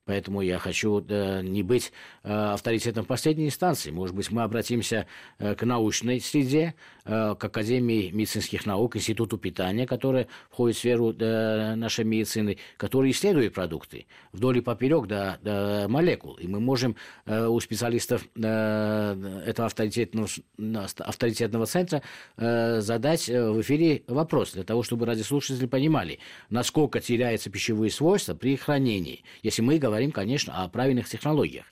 Поэтому 0.09 0.41
я 0.41 0.57
хочу 0.57 1.05
э, 1.07 1.41
не 1.43 1.61
быть 1.61 1.93
э, 2.23 2.33
авторитетом 2.33 3.05
последней 3.05 3.45
инстанции. 3.45 3.91
Может 3.91 4.15
быть, 4.15 4.31
мы 4.31 4.41
обратимся 4.41 5.05
э, 5.37 5.53
к 5.53 5.63
научной 5.63 6.19
среде, 6.19 6.73
э, 6.98 6.98
к 7.09 7.43
Академии 7.43 8.11
медицинских 8.11 8.65
наук, 8.65 8.95
Институту 8.95 9.37
питания, 9.37 9.87
который 9.87 10.27
входит 10.51 10.77
в 10.77 10.79
сферу 10.79 11.13
э, 11.17 11.75
нашей 11.75 12.05
медицины, 12.05 12.57
который 12.77 13.11
исследует 13.11 13.53
продукты 13.53 14.05
вдоль 14.31 14.59
и 14.59 14.61
поперек 14.61 15.07
до, 15.07 15.39
до 15.41 15.87
молекул. 15.89 16.35
И 16.35 16.47
мы 16.47 16.59
можем 16.59 16.95
э, 17.25 17.47
у 17.47 17.59
специалистов 17.59 18.27
э, 18.35 19.41
этого 19.45 19.65
авторитетного, 19.65 20.27
авторитетного 20.99 21.65
центра 21.65 22.03
э, 22.37 22.81
задать 22.81 23.29
э, 23.29 23.49
в 23.51 23.61
эфире 23.61 24.03
вопрос 24.07 24.53
для 24.53 24.63
того, 24.63 24.83
чтобы 24.83 25.05
радиослушатели 25.05 25.65
понимали, 25.65 26.19
насколько 26.49 26.99
теряются 26.99 27.49
пищевые 27.49 27.91
свойства 27.91 28.35
при 28.35 28.55
хранении. 28.55 29.23
Если 29.41 29.61
мы 29.61 29.79
говорим, 29.79 30.11
конечно, 30.11 30.63
о 30.63 30.67
правильных 30.69 31.09
технологиях. 31.09 31.65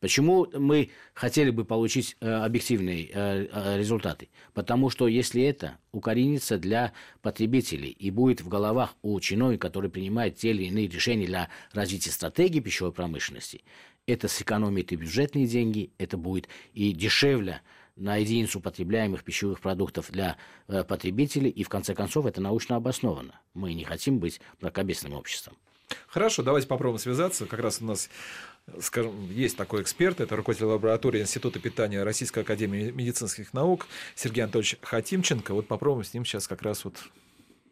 Почему 0.00 0.46
мы 0.54 0.90
хотели 1.12 1.50
бы 1.50 1.64
получить 1.64 2.16
э, 2.20 2.30
объективные 2.30 3.08
э, 3.12 3.46
э, 3.50 3.78
результаты? 3.78 4.28
Потому 4.54 4.90
что 4.90 5.08
если 5.08 5.42
это 5.42 5.78
укоренится 5.92 6.56
для 6.58 6.92
потребителей 7.20 7.90
и 7.90 8.10
будет 8.10 8.40
в 8.40 8.48
головах 8.48 8.94
у 9.02 9.18
чиновников, 9.18 9.68
которые 9.68 9.90
принимают 9.90 10.36
те 10.36 10.50
или 10.50 10.64
иные 10.64 10.88
решения 10.88 11.26
для 11.26 11.48
развития 11.72 12.10
стратегии 12.10 12.60
пищевой 12.60 12.92
промышленности, 12.92 13.64
это 14.06 14.28
сэкономит 14.28 14.92
и 14.92 14.96
бюджетные 14.96 15.46
деньги, 15.46 15.90
это 15.98 16.16
будет 16.16 16.48
и 16.74 16.92
дешевле 16.92 17.60
на 17.96 18.16
единицу 18.16 18.60
потребляемых 18.60 19.24
пищевых 19.24 19.60
продуктов 19.60 20.10
для 20.12 20.36
потребителей, 20.66 21.50
и 21.50 21.64
в 21.64 21.68
конце 21.68 21.96
концов 21.96 22.26
это 22.26 22.40
научно 22.40 22.76
обосновано. 22.76 23.40
Мы 23.54 23.74
не 23.74 23.82
хотим 23.82 24.20
быть 24.20 24.40
мракобесным 24.60 25.14
обществом. 25.14 25.56
Хорошо, 26.06 26.42
давайте 26.42 26.68
попробуем 26.68 27.00
связаться. 27.00 27.46
Как 27.46 27.60
раз 27.60 27.80
у 27.80 27.86
нас 27.86 28.08
скажем, 28.80 29.30
есть 29.30 29.56
такой 29.56 29.82
эксперт, 29.82 30.20
это 30.20 30.36
руководитель 30.36 30.66
лаборатории 30.66 31.20
Института 31.20 31.58
питания 31.58 32.02
Российской 32.02 32.40
Академии 32.40 32.90
медицинских 32.90 33.52
наук 33.52 33.86
Сергей 34.14 34.42
Анатольевич 34.42 34.76
Хатимченко. 34.82 35.54
Вот 35.54 35.66
попробуем 35.66 36.04
с 36.04 36.14
ним 36.14 36.24
сейчас 36.24 36.46
как 36.46 36.62
раз 36.62 36.84
вот 36.84 36.94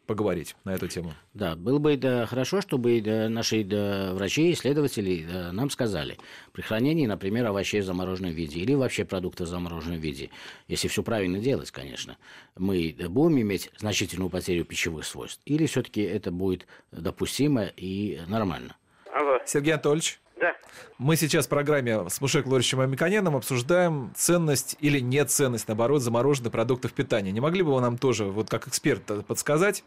поговорить 0.07 0.55
на 0.63 0.73
эту 0.73 0.87
тему. 0.87 1.13
Да, 1.33 1.55
было 1.55 1.77
бы 1.79 1.97
да, 1.97 2.25
хорошо, 2.25 2.61
чтобы 2.61 2.99
да, 3.01 3.29
наши 3.29 3.63
да, 3.63 4.13
врачи, 4.13 4.53
исследователи 4.53 5.27
да, 5.29 5.51
нам 5.51 5.69
сказали 5.69 6.17
при 6.53 6.61
хранении, 6.61 7.05
например, 7.05 7.45
овощей 7.45 7.81
в 7.81 7.85
замороженном 7.85 8.31
виде 8.31 8.59
или 8.61 8.73
вообще 8.73 9.05
продуктов 9.05 9.47
в 9.47 9.49
замороженном 9.51 9.99
виде, 9.99 10.29
если 10.67 10.87
все 10.87 11.03
правильно 11.03 11.39
делать, 11.39 11.71
конечно, 11.71 12.17
мы 12.55 12.95
да, 12.97 13.09
будем 13.09 13.41
иметь 13.41 13.69
значительную 13.77 14.29
потерю 14.29 14.63
пищевых 14.63 15.05
свойств 15.05 15.41
или 15.45 15.65
все-таки 15.65 16.01
это 16.01 16.31
будет 16.31 16.65
допустимо 16.91 17.65
и 17.75 18.21
нормально. 18.27 18.77
Алло. 19.13 19.39
Сергей 19.45 19.73
Анатольевич. 19.73 20.21
Да. 20.39 20.55
Мы 20.99 21.15
сейчас 21.15 21.47
в 21.47 21.49
программе 21.49 22.09
с 22.09 22.21
Мушек 22.21 22.45
Лоричем 22.45 22.79
Амиканяном 22.79 23.35
обсуждаем 23.35 24.11
ценность 24.15 24.77
или 24.79 24.99
нет 24.99 25.31
ценность, 25.31 25.67
наоборот, 25.67 26.01
замороженных 26.01 26.51
продуктов 26.51 26.93
питания. 26.93 27.31
Не 27.31 27.39
могли 27.39 27.63
бы 27.63 27.73
вы 27.73 27.81
нам 27.81 27.97
тоже, 27.97 28.25
вот 28.25 28.49
как 28.49 28.67
эксперт, 28.67 29.25
подсказать? 29.25 29.83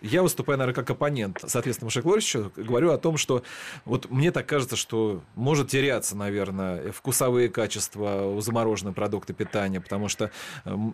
Я 0.00 0.22
выступаю, 0.22 0.58
наверное, 0.58 0.74
как 0.74 0.90
оппонент, 0.90 1.42
соответственно, 1.46 1.86
Мушек 1.86 2.04
Лоричу, 2.04 2.52
говорю 2.56 2.92
о 2.92 2.98
том, 2.98 3.16
что 3.16 3.42
вот 3.84 4.10
мне 4.10 4.30
так 4.30 4.46
кажется, 4.46 4.76
что 4.76 5.22
может 5.34 5.68
теряться, 5.68 6.16
наверное, 6.16 6.92
вкусовые 6.92 7.48
качества 7.48 8.22
у 8.24 8.40
замороженных 8.40 8.94
продуктов 8.94 9.36
питания, 9.36 9.80
потому 9.80 10.08
что 10.08 10.30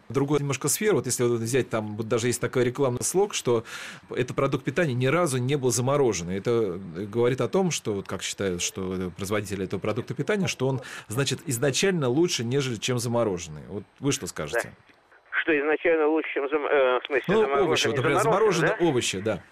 другой 0.09 0.41
немножко 0.41 0.69
сфера, 0.69 0.95
вот 0.95 1.07
если 1.07 1.25
взять 1.25 1.69
там, 1.69 1.97
вот 1.97 2.09
даже 2.09 2.29
есть 2.29 2.41
такой 2.41 2.65
рекламный 2.65 3.03
слог, 3.03 3.35
что 3.35 3.65
этот 4.11 4.37
продукт 4.37 4.65
питания 4.65 4.95
ни 4.95 5.07
разу 5.07 5.39
не 5.39 5.57
был 5.57 5.71
замороженный. 5.71 6.37
Это 6.37 6.79
говорит 6.95 7.41
о 7.41 7.49
том, 7.49 7.71
что, 7.71 7.95
вот 7.95 8.07
как 8.07 8.23
считают, 8.23 8.63
что 8.63 8.94
производителя 9.11 9.65
этого 9.65 9.81
продукта 9.81 10.15
питания, 10.15 10.47
что 10.47 10.69
он, 10.69 10.81
значит, 11.09 11.41
изначально 11.47 12.09
лучше, 12.09 12.45
нежели 12.45 12.77
чем 12.77 12.99
замороженный. 12.99 13.63
Вот 13.69 13.85
вы 14.01 14.13
что 14.13 14.27
скажете? 14.27 14.73
Да. 14.75 14.95
Что 15.43 15.59
изначально 15.59 16.07
лучше, 16.09 16.29
чем 16.33 16.49
зам... 16.49 16.65
э, 16.67 17.01
в 17.01 17.07
смысле, 17.07 17.25
ну, 17.29 17.65
овощи, 17.65 17.87
вот, 17.89 17.97
например, 17.97 18.21
замороженные 18.21 18.77
да? 18.79 18.87
овощи, 18.87 19.19
да. 19.19 19.43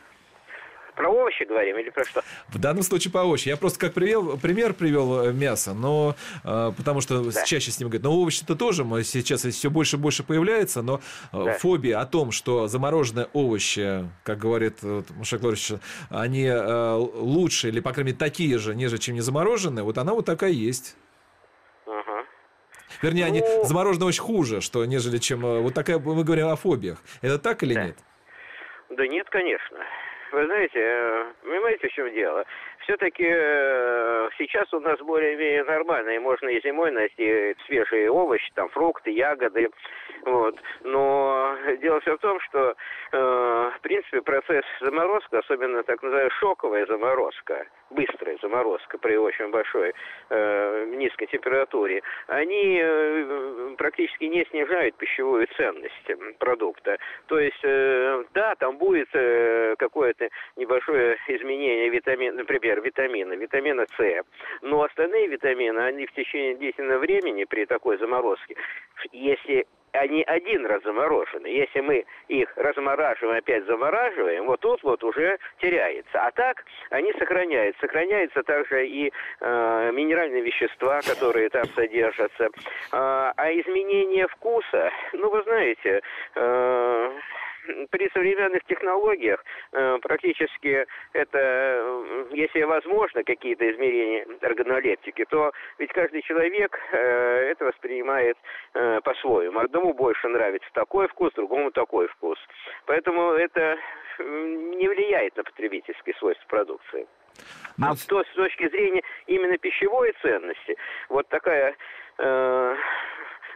Про 0.94 1.08
овощи 1.08 1.44
говорим 1.44 1.78
или 1.78 1.90
про 1.90 2.04
что? 2.04 2.22
В 2.48 2.58
данном 2.58 2.82
случае 2.82 3.12
по 3.12 3.18
овощи. 3.18 3.48
Я 3.48 3.56
просто 3.56 3.78
как 3.78 3.94
привел, 3.94 4.38
пример 4.38 4.74
привел 4.74 5.26
э, 5.26 5.32
мясо, 5.32 5.72
но 5.72 6.14
э, 6.44 6.72
потому 6.76 7.00
что 7.00 7.30
да. 7.30 7.44
чаще 7.44 7.70
с 7.70 7.80
ним 7.80 7.88
говорят, 7.88 8.04
но 8.04 8.12
овощи-то 8.12 8.54
тоже 8.56 8.84
мы 8.84 9.02
сейчас 9.02 9.42
все 9.42 9.70
больше 9.70 9.96
и 9.96 9.98
больше 9.98 10.22
появляется, 10.22 10.82
но 10.82 11.00
э, 11.32 11.44
да. 11.44 11.52
фобия 11.54 11.98
о 11.98 12.06
том, 12.06 12.30
что 12.30 12.66
замороженные 12.68 13.28
овощи, 13.32 14.06
как 14.22 14.38
говорит 14.38 14.82
вот, 14.82 15.08
Мушек 15.10 15.42
Лорович, 15.42 15.72
они 16.10 16.44
э, 16.44 16.94
лучше 16.94 17.68
или, 17.68 17.80
по 17.80 17.92
крайней 17.92 18.12
мере, 18.12 18.18
такие 18.18 18.58
же, 18.58 18.74
нежели 18.74 18.98
чем 18.98 19.14
не 19.14 19.22
замороженные, 19.22 19.84
вот 19.84 19.96
она 19.96 20.12
вот 20.12 20.26
такая 20.26 20.50
есть. 20.50 20.96
Вернее, 23.00 23.24
ну... 23.24 23.28
они 23.28 23.42
замороженные 23.64 24.08
очень 24.08 24.22
хуже, 24.22 24.60
что 24.60 24.84
нежели 24.84 25.18
чем... 25.18 25.44
Э, 25.46 25.60
вот 25.60 25.74
такая, 25.74 25.98
мы 25.98 26.22
говорим 26.22 26.48
о 26.48 26.56
фобиях. 26.56 26.98
Это 27.22 27.38
так 27.38 27.62
или 27.62 27.74
да. 27.74 27.84
нет? 27.86 27.96
Да 28.90 29.06
нет, 29.06 29.28
конечно. 29.30 29.78
Вы 30.32 30.46
знаете, 30.46 30.78
э, 30.80 31.32
понимаете, 31.42 31.88
в 31.88 31.92
чем 31.92 32.10
дело? 32.14 32.44
Все-таки 32.82 33.26
э, 33.26 34.28
сейчас 34.38 34.72
у 34.72 34.80
нас 34.80 34.98
более-менее 35.00 35.64
нормально, 35.64 36.10
и 36.10 36.18
можно 36.18 36.48
и 36.48 36.62
зимой 36.62 36.90
найти 36.90 37.54
свежие 37.66 38.10
овощи, 38.10 38.50
там 38.54 38.68
фрукты, 38.70 39.10
ягоды, 39.10 39.70
вот. 40.24 40.56
Но 40.82 41.56
дело 41.80 42.00
все 42.00 42.16
в 42.16 42.20
том, 42.20 42.40
что, 42.40 42.74
э, 43.12 43.70
в 43.76 43.80
принципе, 43.82 44.22
процесс 44.22 44.64
заморозки, 44.80 45.34
особенно 45.34 45.82
так 45.82 46.02
называемая 46.02 46.30
шоковая 46.38 46.86
заморозка, 46.86 47.66
быстрая 47.90 48.38
заморозка 48.40 48.98
при 48.98 49.16
очень 49.16 49.50
большой 49.50 49.92
э, 50.30 50.84
низкой 50.96 51.26
температуре, 51.26 52.02
они 52.28 52.80
э, 52.82 53.74
практически 53.78 54.24
не 54.24 54.44
снижают 54.46 54.96
пищевую 54.96 55.46
ценность 55.56 56.38
продукта. 56.38 56.98
То 57.26 57.38
есть, 57.38 57.60
э, 57.64 58.24
да, 58.34 58.54
там 58.56 58.78
будет 58.78 59.08
э, 59.14 59.74
какое-то 59.78 60.28
небольшое 60.56 61.18
изменение 61.28 61.88
витамина, 61.90 62.38
например, 62.38 62.71
витамина, 62.80 63.34
витамина 63.34 63.86
С, 63.96 64.24
но 64.62 64.82
остальные 64.82 65.28
витамины, 65.28 65.78
они 65.80 66.06
в 66.06 66.12
течение 66.12 66.56
длительного 66.56 66.98
времени 66.98 67.44
при 67.44 67.66
такой 67.66 67.98
заморозке, 67.98 68.56
если 69.12 69.66
они 69.92 70.22
один 70.22 70.66
раз 70.66 70.82
заморожены. 70.82 71.46
Если 71.46 71.80
мы 71.80 72.04
их 72.28 72.50
размораживаем, 72.56 73.38
опять 73.38 73.64
замораживаем, 73.66 74.46
вот 74.46 74.60
тут 74.60 74.82
вот 74.82 75.04
уже 75.04 75.38
теряется. 75.60 76.20
А 76.20 76.30
так 76.32 76.64
они 76.90 77.12
сохраняются. 77.18 77.80
Сохраняются 77.82 78.42
также 78.42 78.86
и 78.86 79.12
э, 79.40 79.90
минеральные 79.92 80.42
вещества, 80.42 81.00
которые 81.02 81.50
там 81.50 81.64
содержатся. 81.74 82.48
А, 82.90 83.32
а 83.36 83.52
изменение 83.52 84.26
вкуса, 84.28 84.90
ну, 85.12 85.30
вы 85.30 85.42
знаете, 85.42 86.00
э, 86.34 87.10
при 87.90 88.10
современных 88.10 88.64
технологиях 88.64 89.44
э, 89.72 89.98
практически 90.02 90.86
это, 91.12 91.38
э, 91.38 92.26
если 92.32 92.62
возможно 92.62 93.22
какие-то 93.24 93.70
измерения 93.70 94.26
органолептики, 94.40 95.24
то 95.28 95.52
ведь 95.78 95.92
каждый 95.92 96.22
человек 96.22 96.78
э, 96.92 97.50
это 97.52 97.66
воспринимает 97.66 98.36
по-своему. 99.04 99.58
Одному 99.58 99.92
больше 99.92 100.28
нравится 100.28 100.68
такой 100.72 101.08
вкус, 101.08 101.32
другому 101.34 101.70
такой 101.70 102.08
вкус. 102.08 102.38
Поэтому 102.86 103.32
это 103.32 103.76
не 104.18 104.88
влияет 104.88 105.36
на 105.36 105.44
потребительские 105.44 106.14
свойства 106.16 106.46
продукции. 106.48 107.06
Но... 107.78 107.88
Ну, 107.88 107.92
а 107.92 107.96
то, 108.08 108.24
с 108.24 108.34
точки 108.34 108.68
зрения 108.68 109.02
именно 109.26 109.56
пищевой 109.58 110.14
ценности, 110.22 110.76
вот 111.08 111.28
такая 111.28 111.74
э, 112.18 112.76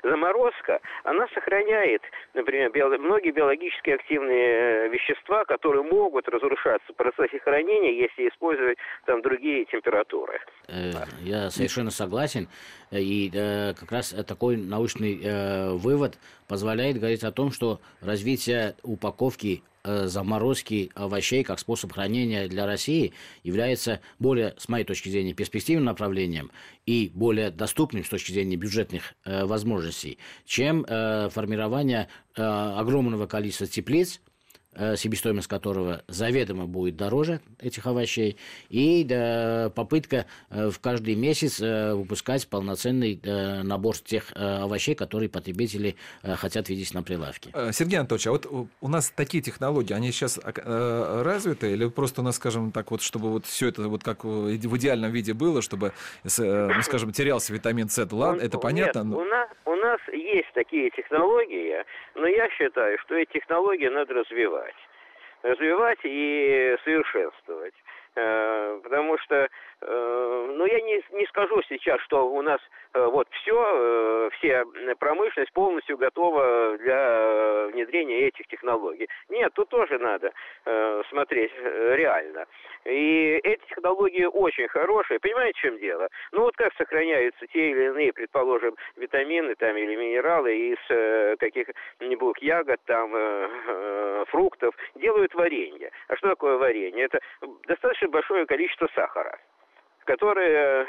заморозка, 0.03 0.81
она 1.05 1.26
сохраняет, 1.35 2.03
например, 2.35 2.71
био- 2.71 2.99
многие 2.99 3.31
биологически 3.31 3.91
активные 3.91 4.87
э, 4.87 4.88
вещества, 4.88 5.45
которые 5.45 5.83
могут 5.83 6.29
разрушаться 6.29 6.93
в 6.93 6.97
процессе 6.97 7.38
хранения, 7.41 7.93
если 7.93 8.29
использовать 8.29 8.79
там 9.07 9.23
другие 9.23 9.65
температуры. 9.67 10.41
Э, 10.69 10.93
я 11.21 11.50
совершенно 11.50 11.91
согласен. 11.91 12.49
И 12.91 13.31
э, 13.35 13.75
как 13.79 13.91
раз 13.91 14.11
такой 14.26 14.57
научный 14.57 15.76
вывод 15.76 16.19
позволяет 16.49 16.99
говорить 16.99 17.25
о 17.25 17.33
том, 17.33 17.50
что 17.50 17.81
развитие 18.00 18.75
упаковки 18.83 19.62
Э, 19.75 19.75
заморозки 20.07 20.90
овощей 20.95 21.45
как 21.45 21.59
способ 21.59 21.93
хранения 21.93 22.49
для 22.49 22.66
России 22.66 23.12
является 23.43 24.00
более, 24.19 24.55
с 24.59 24.69
моей 24.69 24.85
точки 24.85 25.09
зрения, 25.09 25.33
перспективным 25.33 25.85
направлением 25.85 26.50
и 26.87 27.11
более 27.14 27.50
доступным 27.50 28.05
с 28.05 28.09
точки 28.09 28.33
зрения 28.33 28.57
бюджетных 28.57 29.14
э, 29.25 29.45
возможностей, 29.45 30.19
чем 30.45 30.85
э, 30.88 31.28
формирование 31.31 32.09
э, 32.37 32.43
огромного 32.43 33.26
количества 33.26 33.66
теплиц, 33.66 34.21
Э, 34.25 34.25
себестоимость 34.97 35.49
которого 35.49 36.02
заведомо 36.09 36.66
будет 36.66 36.97
дороже 36.97 37.40
этих 37.61 37.87
овощей, 37.87 38.37
и 38.68 39.04
да, 39.04 39.71
попытка 39.75 40.26
э, 40.50 40.71
в 40.71 40.78
каждый 40.80 41.14
месяц 41.14 41.61
э, 41.61 41.95
выпускать 41.95 42.47
полноценный 42.49 43.21
набор 43.62 43.97
тех 43.99 44.33
овощей, 44.35 44.95
которые 44.95 45.28
потребители 45.28 45.97
хотят 46.23 46.68
видеть 46.68 46.92
на 46.95 47.02
прилавке. 47.02 47.50
Сергей 47.73 47.99
Анатольевич, 47.99 48.26
а 48.26 48.30
вот 48.33 48.68
у 48.80 48.88
нас 48.88 49.12
такие 49.14 49.42
технологии, 49.42 49.92
они 49.92 50.12
сейчас 50.12 50.38
развиты 50.42 51.73
или 51.73 51.88
просто 51.88 52.21
у 52.21 52.25
нас, 52.25 52.37
скажем 52.37 52.73
так, 52.73 52.90
вот 52.90 53.02
чтобы 53.02 53.30
вот 53.30 53.47
все 53.47 53.68
это 53.68 53.88
вот 53.88 54.02
как 54.02 54.25
в 54.25 54.76
идеальном 54.76 55.12
виде 55.12 55.35
было, 55.35 55.62
чтобы, 55.62 55.92
ну, 56.25 56.83
скажем, 56.83 57.12
терялся 57.12 57.52
витамин 57.52 57.88
С, 57.88 58.06
ладно, 58.11 58.40
это 58.40 58.58
понятно? 58.58 59.02
Нет, 59.02 59.17
у 59.17 59.25
нас, 59.25 59.49
у 59.65 59.75
нас 59.75 60.00
есть 60.37 60.53
такие 60.53 60.91
технологии, 60.91 61.85
но 62.15 62.27
я 62.27 62.49
считаю, 62.51 62.99
что 63.01 63.15
эти 63.15 63.33
технологии 63.33 63.89
надо 63.89 64.15
развивать 64.15 64.75
развивать 65.43 65.99
и 66.03 66.77
совершенствовать. 66.85 67.75
Э, 68.17 68.81
потому 68.83 69.19
что, 69.19 69.49
э, 69.83 70.52
ну, 70.55 70.65
я 70.65 70.81
не, 70.81 71.02
не 71.13 71.26
скажу 71.26 71.61
сейчас, 71.69 72.00
что 72.00 72.26
у 72.26 72.41
нас 72.41 72.61
э, 72.95 73.05
вот 73.05 73.29
все, 73.31 74.31
все 74.39 74.65
промышленность 74.99 75.52
полностью 75.52 75.99
готова 75.99 76.79
для 76.79 77.67
внедрения 77.73 78.29
этих 78.29 78.47
технологий. 78.47 79.09
Нет, 79.29 79.52
тут 79.55 79.69
тоже 79.69 79.99
надо 79.99 80.33
смотреть 81.11 81.52
реально. 81.63 82.47
И 82.85 83.41
эти 83.43 83.63
технологии 83.69 84.25
очень 84.25 84.69
хорошие. 84.69 85.21
Понимаете, 85.21 85.59
в 85.59 85.63
чем 85.63 85.79
дело? 85.79 86.09
Ну, 86.33 86.43
вот 86.43 86.57
как 86.57 86.73
сохраняются 86.75 87.47
те 87.49 87.71
или 87.71 87.87
иные, 87.87 88.13
предположим, 88.13 88.76
витамины 88.97 89.55
там 89.57 89.76
или 89.76 89.97
минералы 89.97 90.57
из 90.57 91.39
каких-нибудь 91.39 92.41
ягод, 92.41 92.81
там, 92.87 93.13
фруктов, 94.26 94.75
делают 94.95 95.34
варенье. 95.34 95.91
А 96.08 96.17
что 96.17 96.30
такое 96.30 96.56
варенье? 96.56 97.04
Это 97.04 97.21
достаточно 97.67 98.08
большое 98.08 98.47
количество 98.47 98.89
сахара, 98.95 99.39
которое 100.04 100.86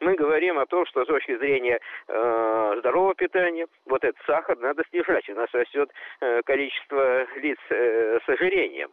мы 0.00 0.14
говорим 0.14 0.58
о 0.58 0.66
том, 0.66 0.86
что 0.86 1.04
с 1.04 1.06
точки 1.06 1.36
зрения 1.36 1.78
э, 2.08 2.74
здорового 2.78 3.14
питания, 3.14 3.66
вот 3.84 4.02
этот 4.02 4.20
сахар 4.24 4.56
надо 4.58 4.82
снижать. 4.88 5.28
У 5.28 5.34
нас 5.34 5.48
растет 5.52 5.90
э, 6.20 6.40
количество 6.44 7.26
лиц 7.36 7.58
э, 7.68 8.18
с 8.24 8.28
ожирением. 8.28 8.90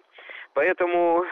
Поэтому 0.54 1.26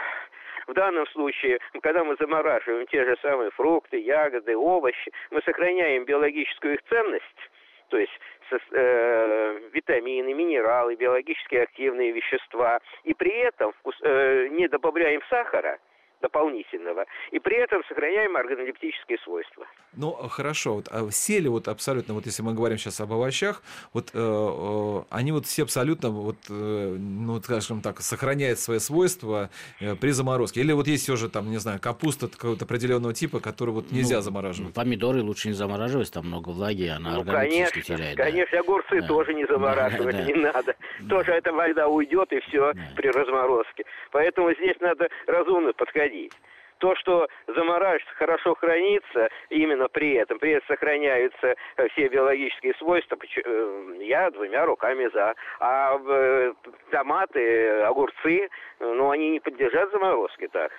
в 0.68 0.74
данном 0.74 1.06
случае, 1.08 1.60
когда 1.82 2.04
мы 2.04 2.16
замораживаем 2.20 2.88
те 2.88 3.04
же 3.04 3.18
самые 3.22 3.52
фрукты, 3.52 3.98
ягоды, 3.98 4.56
овощи, 4.56 5.12
мы 5.32 5.42
сохраняем 5.42 6.06
биологическую 6.06 6.76
их 6.76 6.84
ценность, 6.90 7.52
то 7.90 7.98
есть 7.98 8.14
со, 8.50 8.58
э, 8.72 9.60
витамины, 9.74 10.34
минералы, 10.34 10.96
биологически 10.96 11.56
активные 11.56 12.12
вещества, 12.12 12.80
и 13.04 13.14
при 13.14 13.36
этом 13.40 13.72
вкус, 13.74 13.96
э, 14.02 14.48
не 14.50 14.68
добавляем 14.68 15.22
сахара– 15.30 15.80
дополнительного, 16.26 17.06
и 17.32 17.40
при 17.40 17.58
этом 17.58 17.84
сохраняем 17.88 18.36
органолептические 18.36 19.18
свойства. 19.24 19.68
Ну, 19.94 20.12
хорошо, 20.30 20.76
вот, 20.76 20.88
а 20.92 21.08
все 21.10 21.40
ли 21.40 21.48
вот 21.50 21.68
абсолютно, 21.68 22.14
вот 22.14 22.26
если 22.26 22.42
мы 22.44 22.54
говорим 22.54 22.78
сейчас 22.78 23.00
об 23.00 23.12
овощах, 23.12 23.62
вот 23.94 24.10
э, 24.14 24.18
э, 24.18 25.04
они 25.10 25.32
вот 25.32 25.46
все 25.46 25.64
абсолютно, 25.64 26.10
вот, 26.10 26.38
э, 26.50 26.96
ну, 27.00 27.42
скажем 27.42 27.82
так, 27.82 28.02
сохраняют 28.02 28.60
свои 28.60 28.80
свойства 28.80 29.50
э, 29.80 29.96
при 29.96 30.10
заморозке? 30.10 30.62
Или 30.62 30.74
вот 30.74 30.88
есть 30.88 31.04
все 31.04 31.16
же 31.16 31.30
там, 31.30 31.50
не 31.52 31.58
знаю, 31.58 31.80
капуста 31.80 32.28
какого-то 32.28 32.66
определенного 32.66 33.14
типа, 33.14 33.40
которую 33.40 33.76
вот 33.76 33.92
нельзя 33.92 34.18
ну, 34.18 34.22
замораживать? 34.22 34.74
Помидоры 34.74 35.22
лучше 35.22 35.50
не 35.50 35.54
замораживать, 35.54 36.12
там 36.12 36.28
много 36.28 36.50
влаги, 36.50 36.88
она 36.88 37.18
ну, 37.18 37.24
конечно, 37.24 37.82
теряет. 37.82 38.18
Конечно, 38.18 38.58
да. 38.58 38.60
огурцы 38.60 39.02
да. 39.02 39.08
тоже 39.08 39.34
не 39.34 39.46
замораживать 39.46 40.18
да, 40.18 40.24
да. 40.24 40.28
не 40.28 40.34
надо. 40.34 40.76
Да. 41.00 41.16
Тоже 41.16 41.32
эта 41.32 41.54
вода 41.54 41.88
уйдет 41.88 42.32
и 42.34 42.40
все 42.42 42.74
да. 42.74 42.82
при 42.96 43.08
разморозке. 43.10 43.86
Поэтому 44.12 44.54
здесь 44.54 44.76
надо 44.80 45.08
разумно 45.28 45.72
подходить 45.74 46.15
происходить. 46.16 46.34
То, 46.80 46.94
что 46.98 47.28
замораживается, 47.48 48.14
хорошо 48.16 48.54
хранится, 48.56 49.30
именно 49.50 49.88
при 49.88 50.16
этом, 50.16 50.38
при 50.40 50.52
этом 50.52 50.68
сохраняются 50.68 51.56
э, 51.78 51.88
все 51.94 52.10
биологические 52.10 52.74
свойства, 52.78 53.18
э, 53.18 53.98
я 54.02 54.30
двумя 54.32 54.66
руками 54.66 55.10
за. 55.14 55.34
А 55.62 55.98
э, 55.98 56.54
томаты, 56.92 57.80
огурцы, 57.82 58.50
ну, 58.80 59.10
они 59.10 59.32
не 59.32 59.40
поддержат 59.40 59.90
заморозки 59.92 60.50
так. 60.52 60.72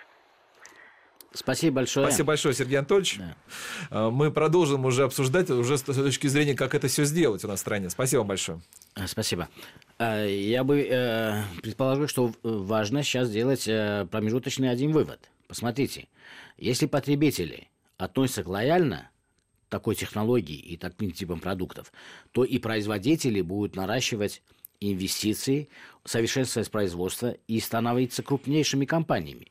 Спасибо 1.32 1.76
большое. 1.76 2.06
Спасибо 2.06 2.28
большое, 2.28 2.54
Сергей 2.54 2.78
Анатольевич. 2.78 3.18
Да. 3.90 4.10
Мы 4.10 4.30
продолжим 4.30 4.84
уже 4.84 5.04
обсуждать 5.04 5.50
уже 5.50 5.76
с 5.76 5.82
точки 5.82 6.28
зрения, 6.28 6.54
как 6.54 6.74
это 6.74 6.88
все 6.88 7.04
сделать 7.04 7.44
у 7.44 7.48
нас 7.48 7.58
в 7.58 7.62
стране. 7.62 7.90
Спасибо 7.90 8.20
вам 8.20 8.28
большое. 8.28 8.60
Спасибо. 9.06 9.48
Я 9.98 10.62
бы 10.64 11.44
предположил, 11.62 12.06
что 12.06 12.32
важно 12.42 13.02
сейчас 13.02 13.28
сделать 13.28 13.64
промежуточный 13.64 14.70
один 14.70 14.92
вывод– 14.92 15.30
Посмотрите, 15.48 16.08
если 16.56 16.86
потребители 16.86 17.68
относятся 17.98 18.48
лояльно 18.48 19.10
к 19.66 19.70
такой 19.70 19.94
технологии 19.94 20.58
и 20.58 20.76
таким 20.76 21.12
типам 21.12 21.40
продуктов, 21.40 21.92
то 22.32 22.44
и 22.44 22.58
производители 22.58 23.40
будут 23.40 23.76
наращивать 23.76 24.42
инвестиции, 24.80 25.68
совершенствовать 26.04 26.70
производство 26.70 27.34
и 27.48 27.60
становиться 27.60 28.22
крупнейшими 28.22 28.84
компаниями. 28.84 29.48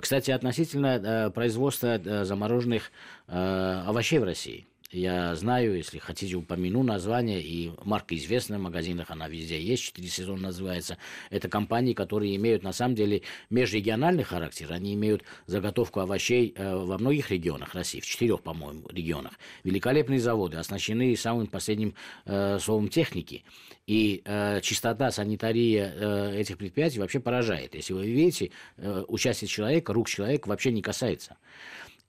Кстати, 0.00 0.30
относительно 0.30 0.86
э, 0.86 1.30
производства 1.30 1.98
э, 1.98 2.24
замороженных 2.24 2.90
э, 3.28 3.82
овощей 3.86 4.18
в 4.18 4.24
России. 4.24 4.66
Я 4.92 5.34
знаю, 5.36 5.76
если 5.76 5.98
хотите, 5.98 6.36
упомяну 6.36 6.82
название, 6.82 7.42
и 7.42 7.72
марка 7.82 8.14
известна 8.14 8.58
в 8.58 8.62
магазинах, 8.62 9.10
она 9.10 9.26
везде 9.26 9.60
есть, 9.60 9.82
4 9.82 10.06
сезона 10.08 10.42
называется. 10.42 10.98
Это 11.30 11.48
компании, 11.48 11.94
которые 11.94 12.36
имеют, 12.36 12.62
на 12.62 12.72
самом 12.72 12.94
деле, 12.94 13.22
межрегиональный 13.48 14.22
характер. 14.22 14.70
Они 14.70 14.94
имеют 14.94 15.22
заготовку 15.46 16.00
овощей 16.00 16.52
э, 16.54 16.74
во 16.76 16.98
многих 16.98 17.30
регионах 17.30 17.74
России, 17.74 18.00
в 18.00 18.06
четырех, 18.06 18.42
по-моему, 18.42 18.86
регионах. 18.88 19.32
Великолепные 19.64 20.20
заводы, 20.20 20.58
оснащены 20.58 21.16
самым 21.16 21.46
последним 21.46 21.94
э, 22.26 22.58
словом 22.60 22.88
техники. 22.88 23.44
И 23.86 24.22
э, 24.24 24.60
чистота, 24.60 25.10
санитария 25.10 25.92
э, 25.94 26.36
этих 26.36 26.58
предприятий 26.58 27.00
вообще 27.00 27.18
поражает. 27.18 27.74
Если 27.74 27.94
вы 27.94 28.06
видите, 28.06 28.50
э, 28.76 29.04
участие 29.08 29.48
человека, 29.48 29.94
рук 29.94 30.08
человека 30.08 30.48
вообще 30.48 30.70
не 30.70 30.82
касается. 30.82 31.36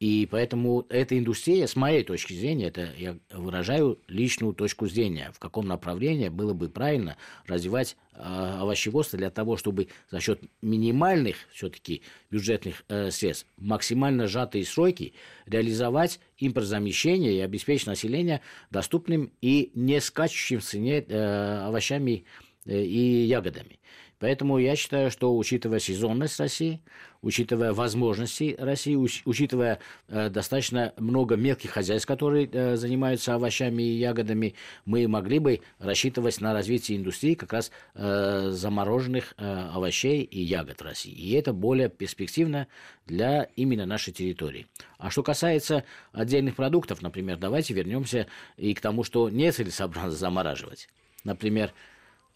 И 0.04 0.28
поэтому 0.30 0.86
эта 0.90 1.18
индустрия, 1.18 1.66
с 1.66 1.78
моей 1.78 2.04
точки 2.04 2.34
зрения, 2.34 2.68
это 2.68 2.90
я 2.98 3.18
выражаю 3.32 4.02
личную 4.10 4.54
точку 4.54 4.86
зрения, 4.86 5.32
в 5.34 5.40
каком 5.40 5.66
направлении 5.66 6.28
было 6.28 6.54
бы 6.54 6.68
правильно 6.68 7.16
развивать 7.48 7.96
э, 8.12 8.18
овощеводство 8.20 9.18
для 9.18 9.30
того, 9.30 9.56
чтобы 9.56 9.88
за 10.12 10.20
счет 10.20 10.42
минимальных 10.62 11.38
все-таки 11.54 12.02
бюджетных 12.30 12.84
э, 12.90 13.12
средств, 13.12 13.48
максимально 13.56 14.28
сжатые 14.28 14.66
сроки, 14.66 15.14
реализовать 15.46 16.20
импортзамещение 16.38 17.36
и 17.36 17.40
обеспечить 17.40 17.88
население 17.88 18.42
доступным 18.72 19.32
и 19.40 19.72
не 19.74 20.02
скачущим 20.02 20.60
в 20.60 20.66
цене 20.66 20.98
э, 21.00 21.66
овощами 21.66 22.26
э, 22.66 22.78
и 22.78 23.24
ягодами. 23.24 23.80
Поэтому 24.24 24.58
я 24.58 24.78
считаю, 24.78 25.12
что 25.12 25.36
учитывая 25.36 25.80
сезонность 25.80 26.40
России, 26.40 26.80
учитывая 27.22 27.74
возможности 27.74 28.56
России, 28.58 28.96
учитывая 28.96 29.80
э, 30.08 30.30
достаточно 30.30 30.94
много 30.96 31.36
мелких 31.36 31.72
хозяйств, 31.72 32.08
которые 32.08 32.50
э, 32.50 32.78
занимаются 32.78 33.36
овощами 33.36 33.84
и 33.84 33.98
ягодами, 33.98 34.56
мы 34.86 35.10
могли 35.10 35.40
бы 35.40 35.60
рассчитывать 35.78 36.40
на 36.40 36.54
развитие 36.54 37.00
индустрии 37.00 37.34
как 37.34 37.52
раз 37.52 37.70
э, 37.96 38.52
замороженных 38.52 39.34
э, 39.38 39.70
овощей 39.74 40.24
и 40.24 40.40
ягод 40.42 40.82
России. 40.82 41.12
И 41.12 41.34
это 41.34 41.52
более 41.52 41.90
перспективно 41.90 42.68
для 43.06 43.50
именно 43.58 43.86
нашей 43.86 44.14
территории. 44.14 44.68
А 45.00 45.10
что 45.10 45.22
касается 45.22 45.84
отдельных 46.14 46.56
продуктов, 46.56 47.02
например, 47.02 47.36
давайте 47.36 47.74
вернемся 47.74 48.28
и 48.56 48.74
к 48.74 48.80
тому, 48.80 49.04
что 49.04 49.30
нецелесообразно 49.30 50.12
замораживать. 50.12 50.88
Например, 51.26 51.74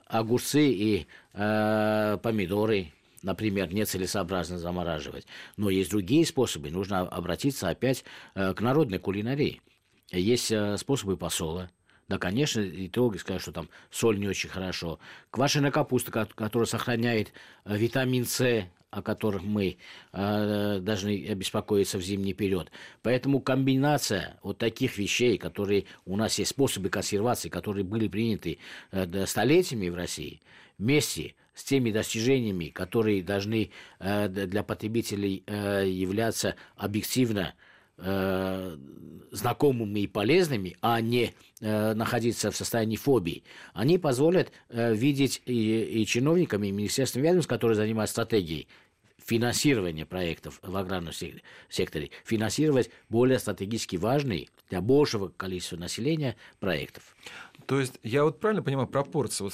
огурцы 0.10 0.70
и 0.70 1.08
э, 1.34 2.17
помидоры, 2.22 2.91
например, 3.22 3.74
нецелесообразно 3.74 4.58
замораживать. 4.58 5.26
Но 5.58 5.70
есть 5.70 5.91
другие 5.91 6.26
способы. 6.26 6.72
Нужно 6.72 7.02
обратиться 7.02 7.70
опять 7.70 8.04
э, 8.36 8.54
к 8.54 8.62
народной 8.62 9.00
кулинарии. 9.00 9.62
Есть 10.12 10.52
э, 10.52 10.78
способы 10.78 11.17
посола. 11.17 11.70
Да, 12.08 12.17
конечно, 12.17 12.62
этологи 12.62 13.17
скажут, 13.17 13.41
что 13.41 13.52
там 13.52 13.70
соль 13.91 14.17
не 14.17 14.28
очень 14.28 14.50
хорошо. 14.50 15.00
Квашеная 15.30 15.72
капуста, 15.72 16.12
которая 16.12 16.65
сохраняет 16.65 17.34
э, 17.65 17.78
витамин 17.78 18.26
С, 18.26 18.65
о 18.98 19.02
которых 19.04 19.44
мы 19.44 19.78
э, 20.12 20.80
должны 20.82 21.34
беспокоиться 21.36 22.00
в 22.00 22.02
зимний 22.02 22.34
период. 22.34 22.72
Поэтому 23.04 23.40
комбинация 23.40 24.40
вот 24.42 24.58
таких 24.58 24.98
вещей, 24.98 25.38
которые 25.38 25.86
у 26.06 26.18
нас 26.18 26.40
есть 26.40 26.52
способы 26.52 26.90
консервации, 26.90 27.50
которые 27.50 27.84
были 27.84 28.08
приняты 28.08 28.58
э, 28.92 29.26
столетиями 29.28 29.90
в 29.90 29.96
России, 29.96 30.42
вместе 30.80 31.36
с 31.54 31.64
теми 31.64 31.92
достижениями, 31.92 32.66
которые 32.66 33.22
должны 33.22 33.70
э, 34.00 34.28
для 34.30 34.64
потребителей 34.64 35.44
э, 35.46 35.88
являться 35.88 36.56
объективно 36.76 37.54
э, 37.98 38.78
знакомыми 39.32 40.02
и 40.02 40.08
полезными, 40.08 40.78
а 40.82 41.02
не 41.02 41.34
э, 41.60 41.94
находиться 41.94 42.52
в 42.52 42.56
состоянии 42.56 42.96
фобии, 42.96 43.44
они 43.74 43.98
позволят 43.98 44.52
э, 44.70 44.94
видеть 44.94 45.42
и, 45.46 46.02
и 46.02 46.06
чиновникам, 46.06 46.64
и 46.64 46.72
министерствам 46.72 47.24
ведомств, 47.24 47.50
которые 47.50 47.76
занимаются 47.76 48.14
стратегией 48.14 48.68
финансирования 49.28 50.06
проектов 50.06 50.60
в 50.63 50.76
аграрном 50.76 51.13
секторе, 51.70 52.10
финансировать 52.24 52.90
более 53.10 53.40
стратегически 53.40 53.98
важные 53.98 54.48
для 54.70 54.82
большего 54.82 55.28
количества 55.28 55.76
населения 55.76 56.38
проектов. 56.60 57.16
То 57.68 57.82
есть 57.82 58.00
я 58.02 58.24
вот 58.24 58.40
правильно 58.40 58.64
понимаю 58.64 58.88
пропорции? 58.88 59.44
Вот, 59.44 59.54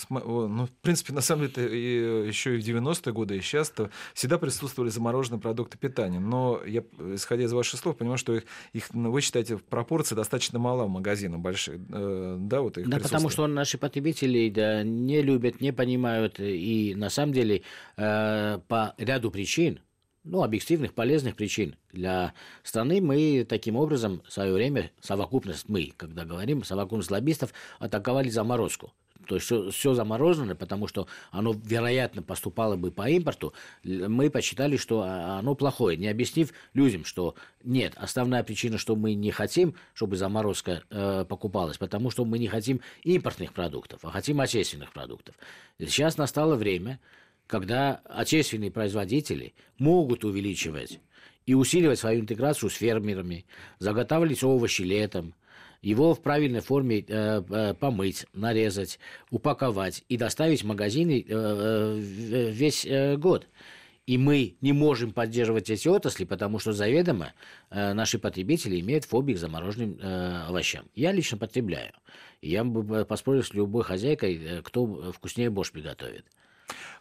ну, 0.50 0.68
в 0.68 0.72
принципе, 0.82 1.14
на 1.14 1.22
самом 1.22 1.50
деле, 1.50 1.76
и 1.76 2.28
еще 2.28 2.56
и 2.56 2.62
в 2.62 2.66
90-е 2.66 3.12
годы, 3.12 3.38
и 3.38 3.42
сейчас 3.42 3.74
-то 3.76 3.90
всегда 4.14 4.38
присутствовали 4.38 4.92
замороженные 4.92 5.42
продукты 5.42 5.80
питания. 5.80 6.20
Но 6.20 6.62
я, 6.66 6.84
исходя 7.16 7.44
из 7.44 7.54
ваших 7.54 7.80
слов, 7.80 7.98
понимаю, 7.98 8.20
что 8.20 8.36
их, 8.36 8.44
их 8.72 8.94
ну, 8.94 9.12
вы 9.12 9.22
считаете, 9.22 9.58
пропорция 9.58 10.16
достаточно 10.16 10.60
мала 10.60 10.86
в 10.86 10.90
магазинах 10.90 11.40
больших. 11.40 11.80
Э, 11.90 12.38
да, 12.40 12.62
вот 12.62 12.78
их 12.78 12.88
да, 12.88 13.00
потому 13.00 13.30
что 13.30 13.48
наши 13.48 13.80
потребители 13.80 14.50
да, 14.50 14.84
не 14.84 15.24
любят, 15.24 15.60
не 15.60 15.74
понимают. 15.74 16.40
И 16.40 16.94
на 16.96 17.10
самом 17.10 17.34
деле 17.34 17.64
э, 17.98 18.60
по 18.68 18.94
ряду 18.98 19.32
причин 19.32 19.80
ну, 20.24 20.44
объективных, 20.44 20.94
полезных 20.94 21.36
причин 21.36 21.76
для 21.92 22.34
страны, 22.64 23.02
мы 23.02 23.46
таким 23.48 23.76
образом 23.76 24.22
в 24.28 24.32
свое 24.32 24.54
время, 24.54 24.92
совокупность, 25.02 25.68
мы, 25.68 25.94
когда 25.98 26.26
говорим, 26.26 26.64
совокупность 26.64 27.12
лоббистов, 27.12 27.54
атаковали 27.80 28.30
заморозку. 28.30 28.94
То 29.28 29.36
есть 29.36 29.46
все, 29.46 29.72
все 29.72 29.94
заморожено, 29.94 30.56
потому 30.56 30.88
что 30.88 31.08
оно, 31.32 31.54
вероятно, 31.54 32.22
поступало 32.22 32.76
бы 32.76 32.92
по 32.92 33.10
импорту. 33.10 33.54
Мы 33.84 34.30
посчитали, 34.30 34.78
что 34.78 35.02
оно 35.02 35.56
плохое, 35.56 35.98
не 35.98 36.08
объяснив 36.08 36.52
людям, 36.74 37.06
что 37.06 37.36
нет, 37.64 37.94
основная 37.96 38.44
причина, 38.44 38.78
что 38.78 38.96
мы 38.96 39.14
не 39.14 39.32
хотим, 39.32 39.76
чтобы 39.94 40.18
заморозка 40.18 40.84
э, 40.90 41.26
покупалась, 41.28 41.78
потому 41.78 42.10
что 42.10 42.26
мы 42.26 42.40
не 42.40 42.48
хотим 42.48 42.82
импортных 43.04 43.54
продуктов, 43.54 44.04
а 44.04 44.12
хотим 44.12 44.42
отечественных 44.42 44.92
продуктов. 44.92 45.36
Сейчас 45.80 46.18
настало 46.18 46.56
время, 46.56 47.00
когда 47.48 48.02
отечественные 48.06 48.72
производители 48.72 49.54
могут 49.78 50.24
увеличивать 50.26 51.00
и 51.46 51.54
усиливать 51.54 52.00
свою 52.00 52.22
интеграцию 52.22 52.70
с 52.70 52.76
фермерами, 52.76 53.46
заготавливать 53.80 54.44
овощи 54.44 54.82
летом, 54.82 55.36
его 55.84 56.16
в 56.16 56.22
правильной 56.22 56.62
форме 56.62 57.04
э, 57.08 57.44
э, 57.48 57.74
помыть, 57.74 58.26
нарезать, 58.34 59.00
упаковать 59.30 60.04
и 60.08 60.16
доставить 60.16 60.64
в 60.64 60.66
магазины 60.66 61.24
э, 61.28 62.00
весь 62.00 62.88
год. 63.20 63.48
И 64.06 64.18
мы 64.18 64.56
не 64.62 64.74
можем 64.74 65.12
поддерживать 65.12 65.70
эти 65.70 65.88
отрасли, 65.88 66.26
потому 66.26 66.60
что 66.60 66.74
заведомо 66.74 67.32
наши 67.70 68.20
потребители 68.20 68.82
имеют 68.82 69.06
фобию 69.06 69.38
к 69.38 69.40
замороженным 69.40 69.98
овощам. 70.50 70.86
Я 70.94 71.14
лично 71.14 71.38
потребляю. 71.38 71.94
я 72.42 72.66
бы 72.66 73.06
поспорил 73.06 73.44
с 73.44 73.54
любой 73.54 73.84
хозяйкой, 73.84 74.62
кто 74.62 75.14
вкуснее 75.14 75.50
борщ 75.50 75.72
приготовит. 75.72 76.26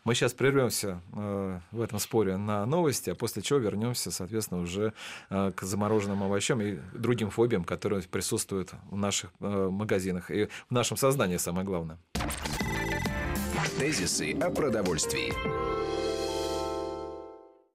Мы 0.05 0.15
сейчас 0.15 0.33
прервемся 0.33 1.01
э, 1.13 1.61
в 1.71 1.81
этом 1.81 1.99
споре 1.99 2.37
на 2.37 2.67
новости, 2.67 3.11
а 3.11 3.15
после 3.15 3.43
чего 3.43 3.59
вернемся, 3.59 4.11
соответственно, 4.11 4.63
уже 4.63 4.93
э, 5.31 5.53
к 5.55 5.63
замороженным 5.63 6.23
овощам 6.23 6.61
и 6.61 6.79
другим 6.93 7.31
фобиям, 7.31 7.65
которые 7.65 8.03
присутствуют 8.03 8.73
в 8.91 8.97
наших 8.97 9.31
э, 9.41 9.69
магазинах 9.71 10.31
и 10.31 10.47
в 10.69 10.71
нашем 10.71 10.97
сознании, 10.97 11.37
самое 11.37 11.65
главное. 11.65 11.99
Тезисы 13.79 14.33
о 14.41 14.51
продовольствии. 14.51 16.02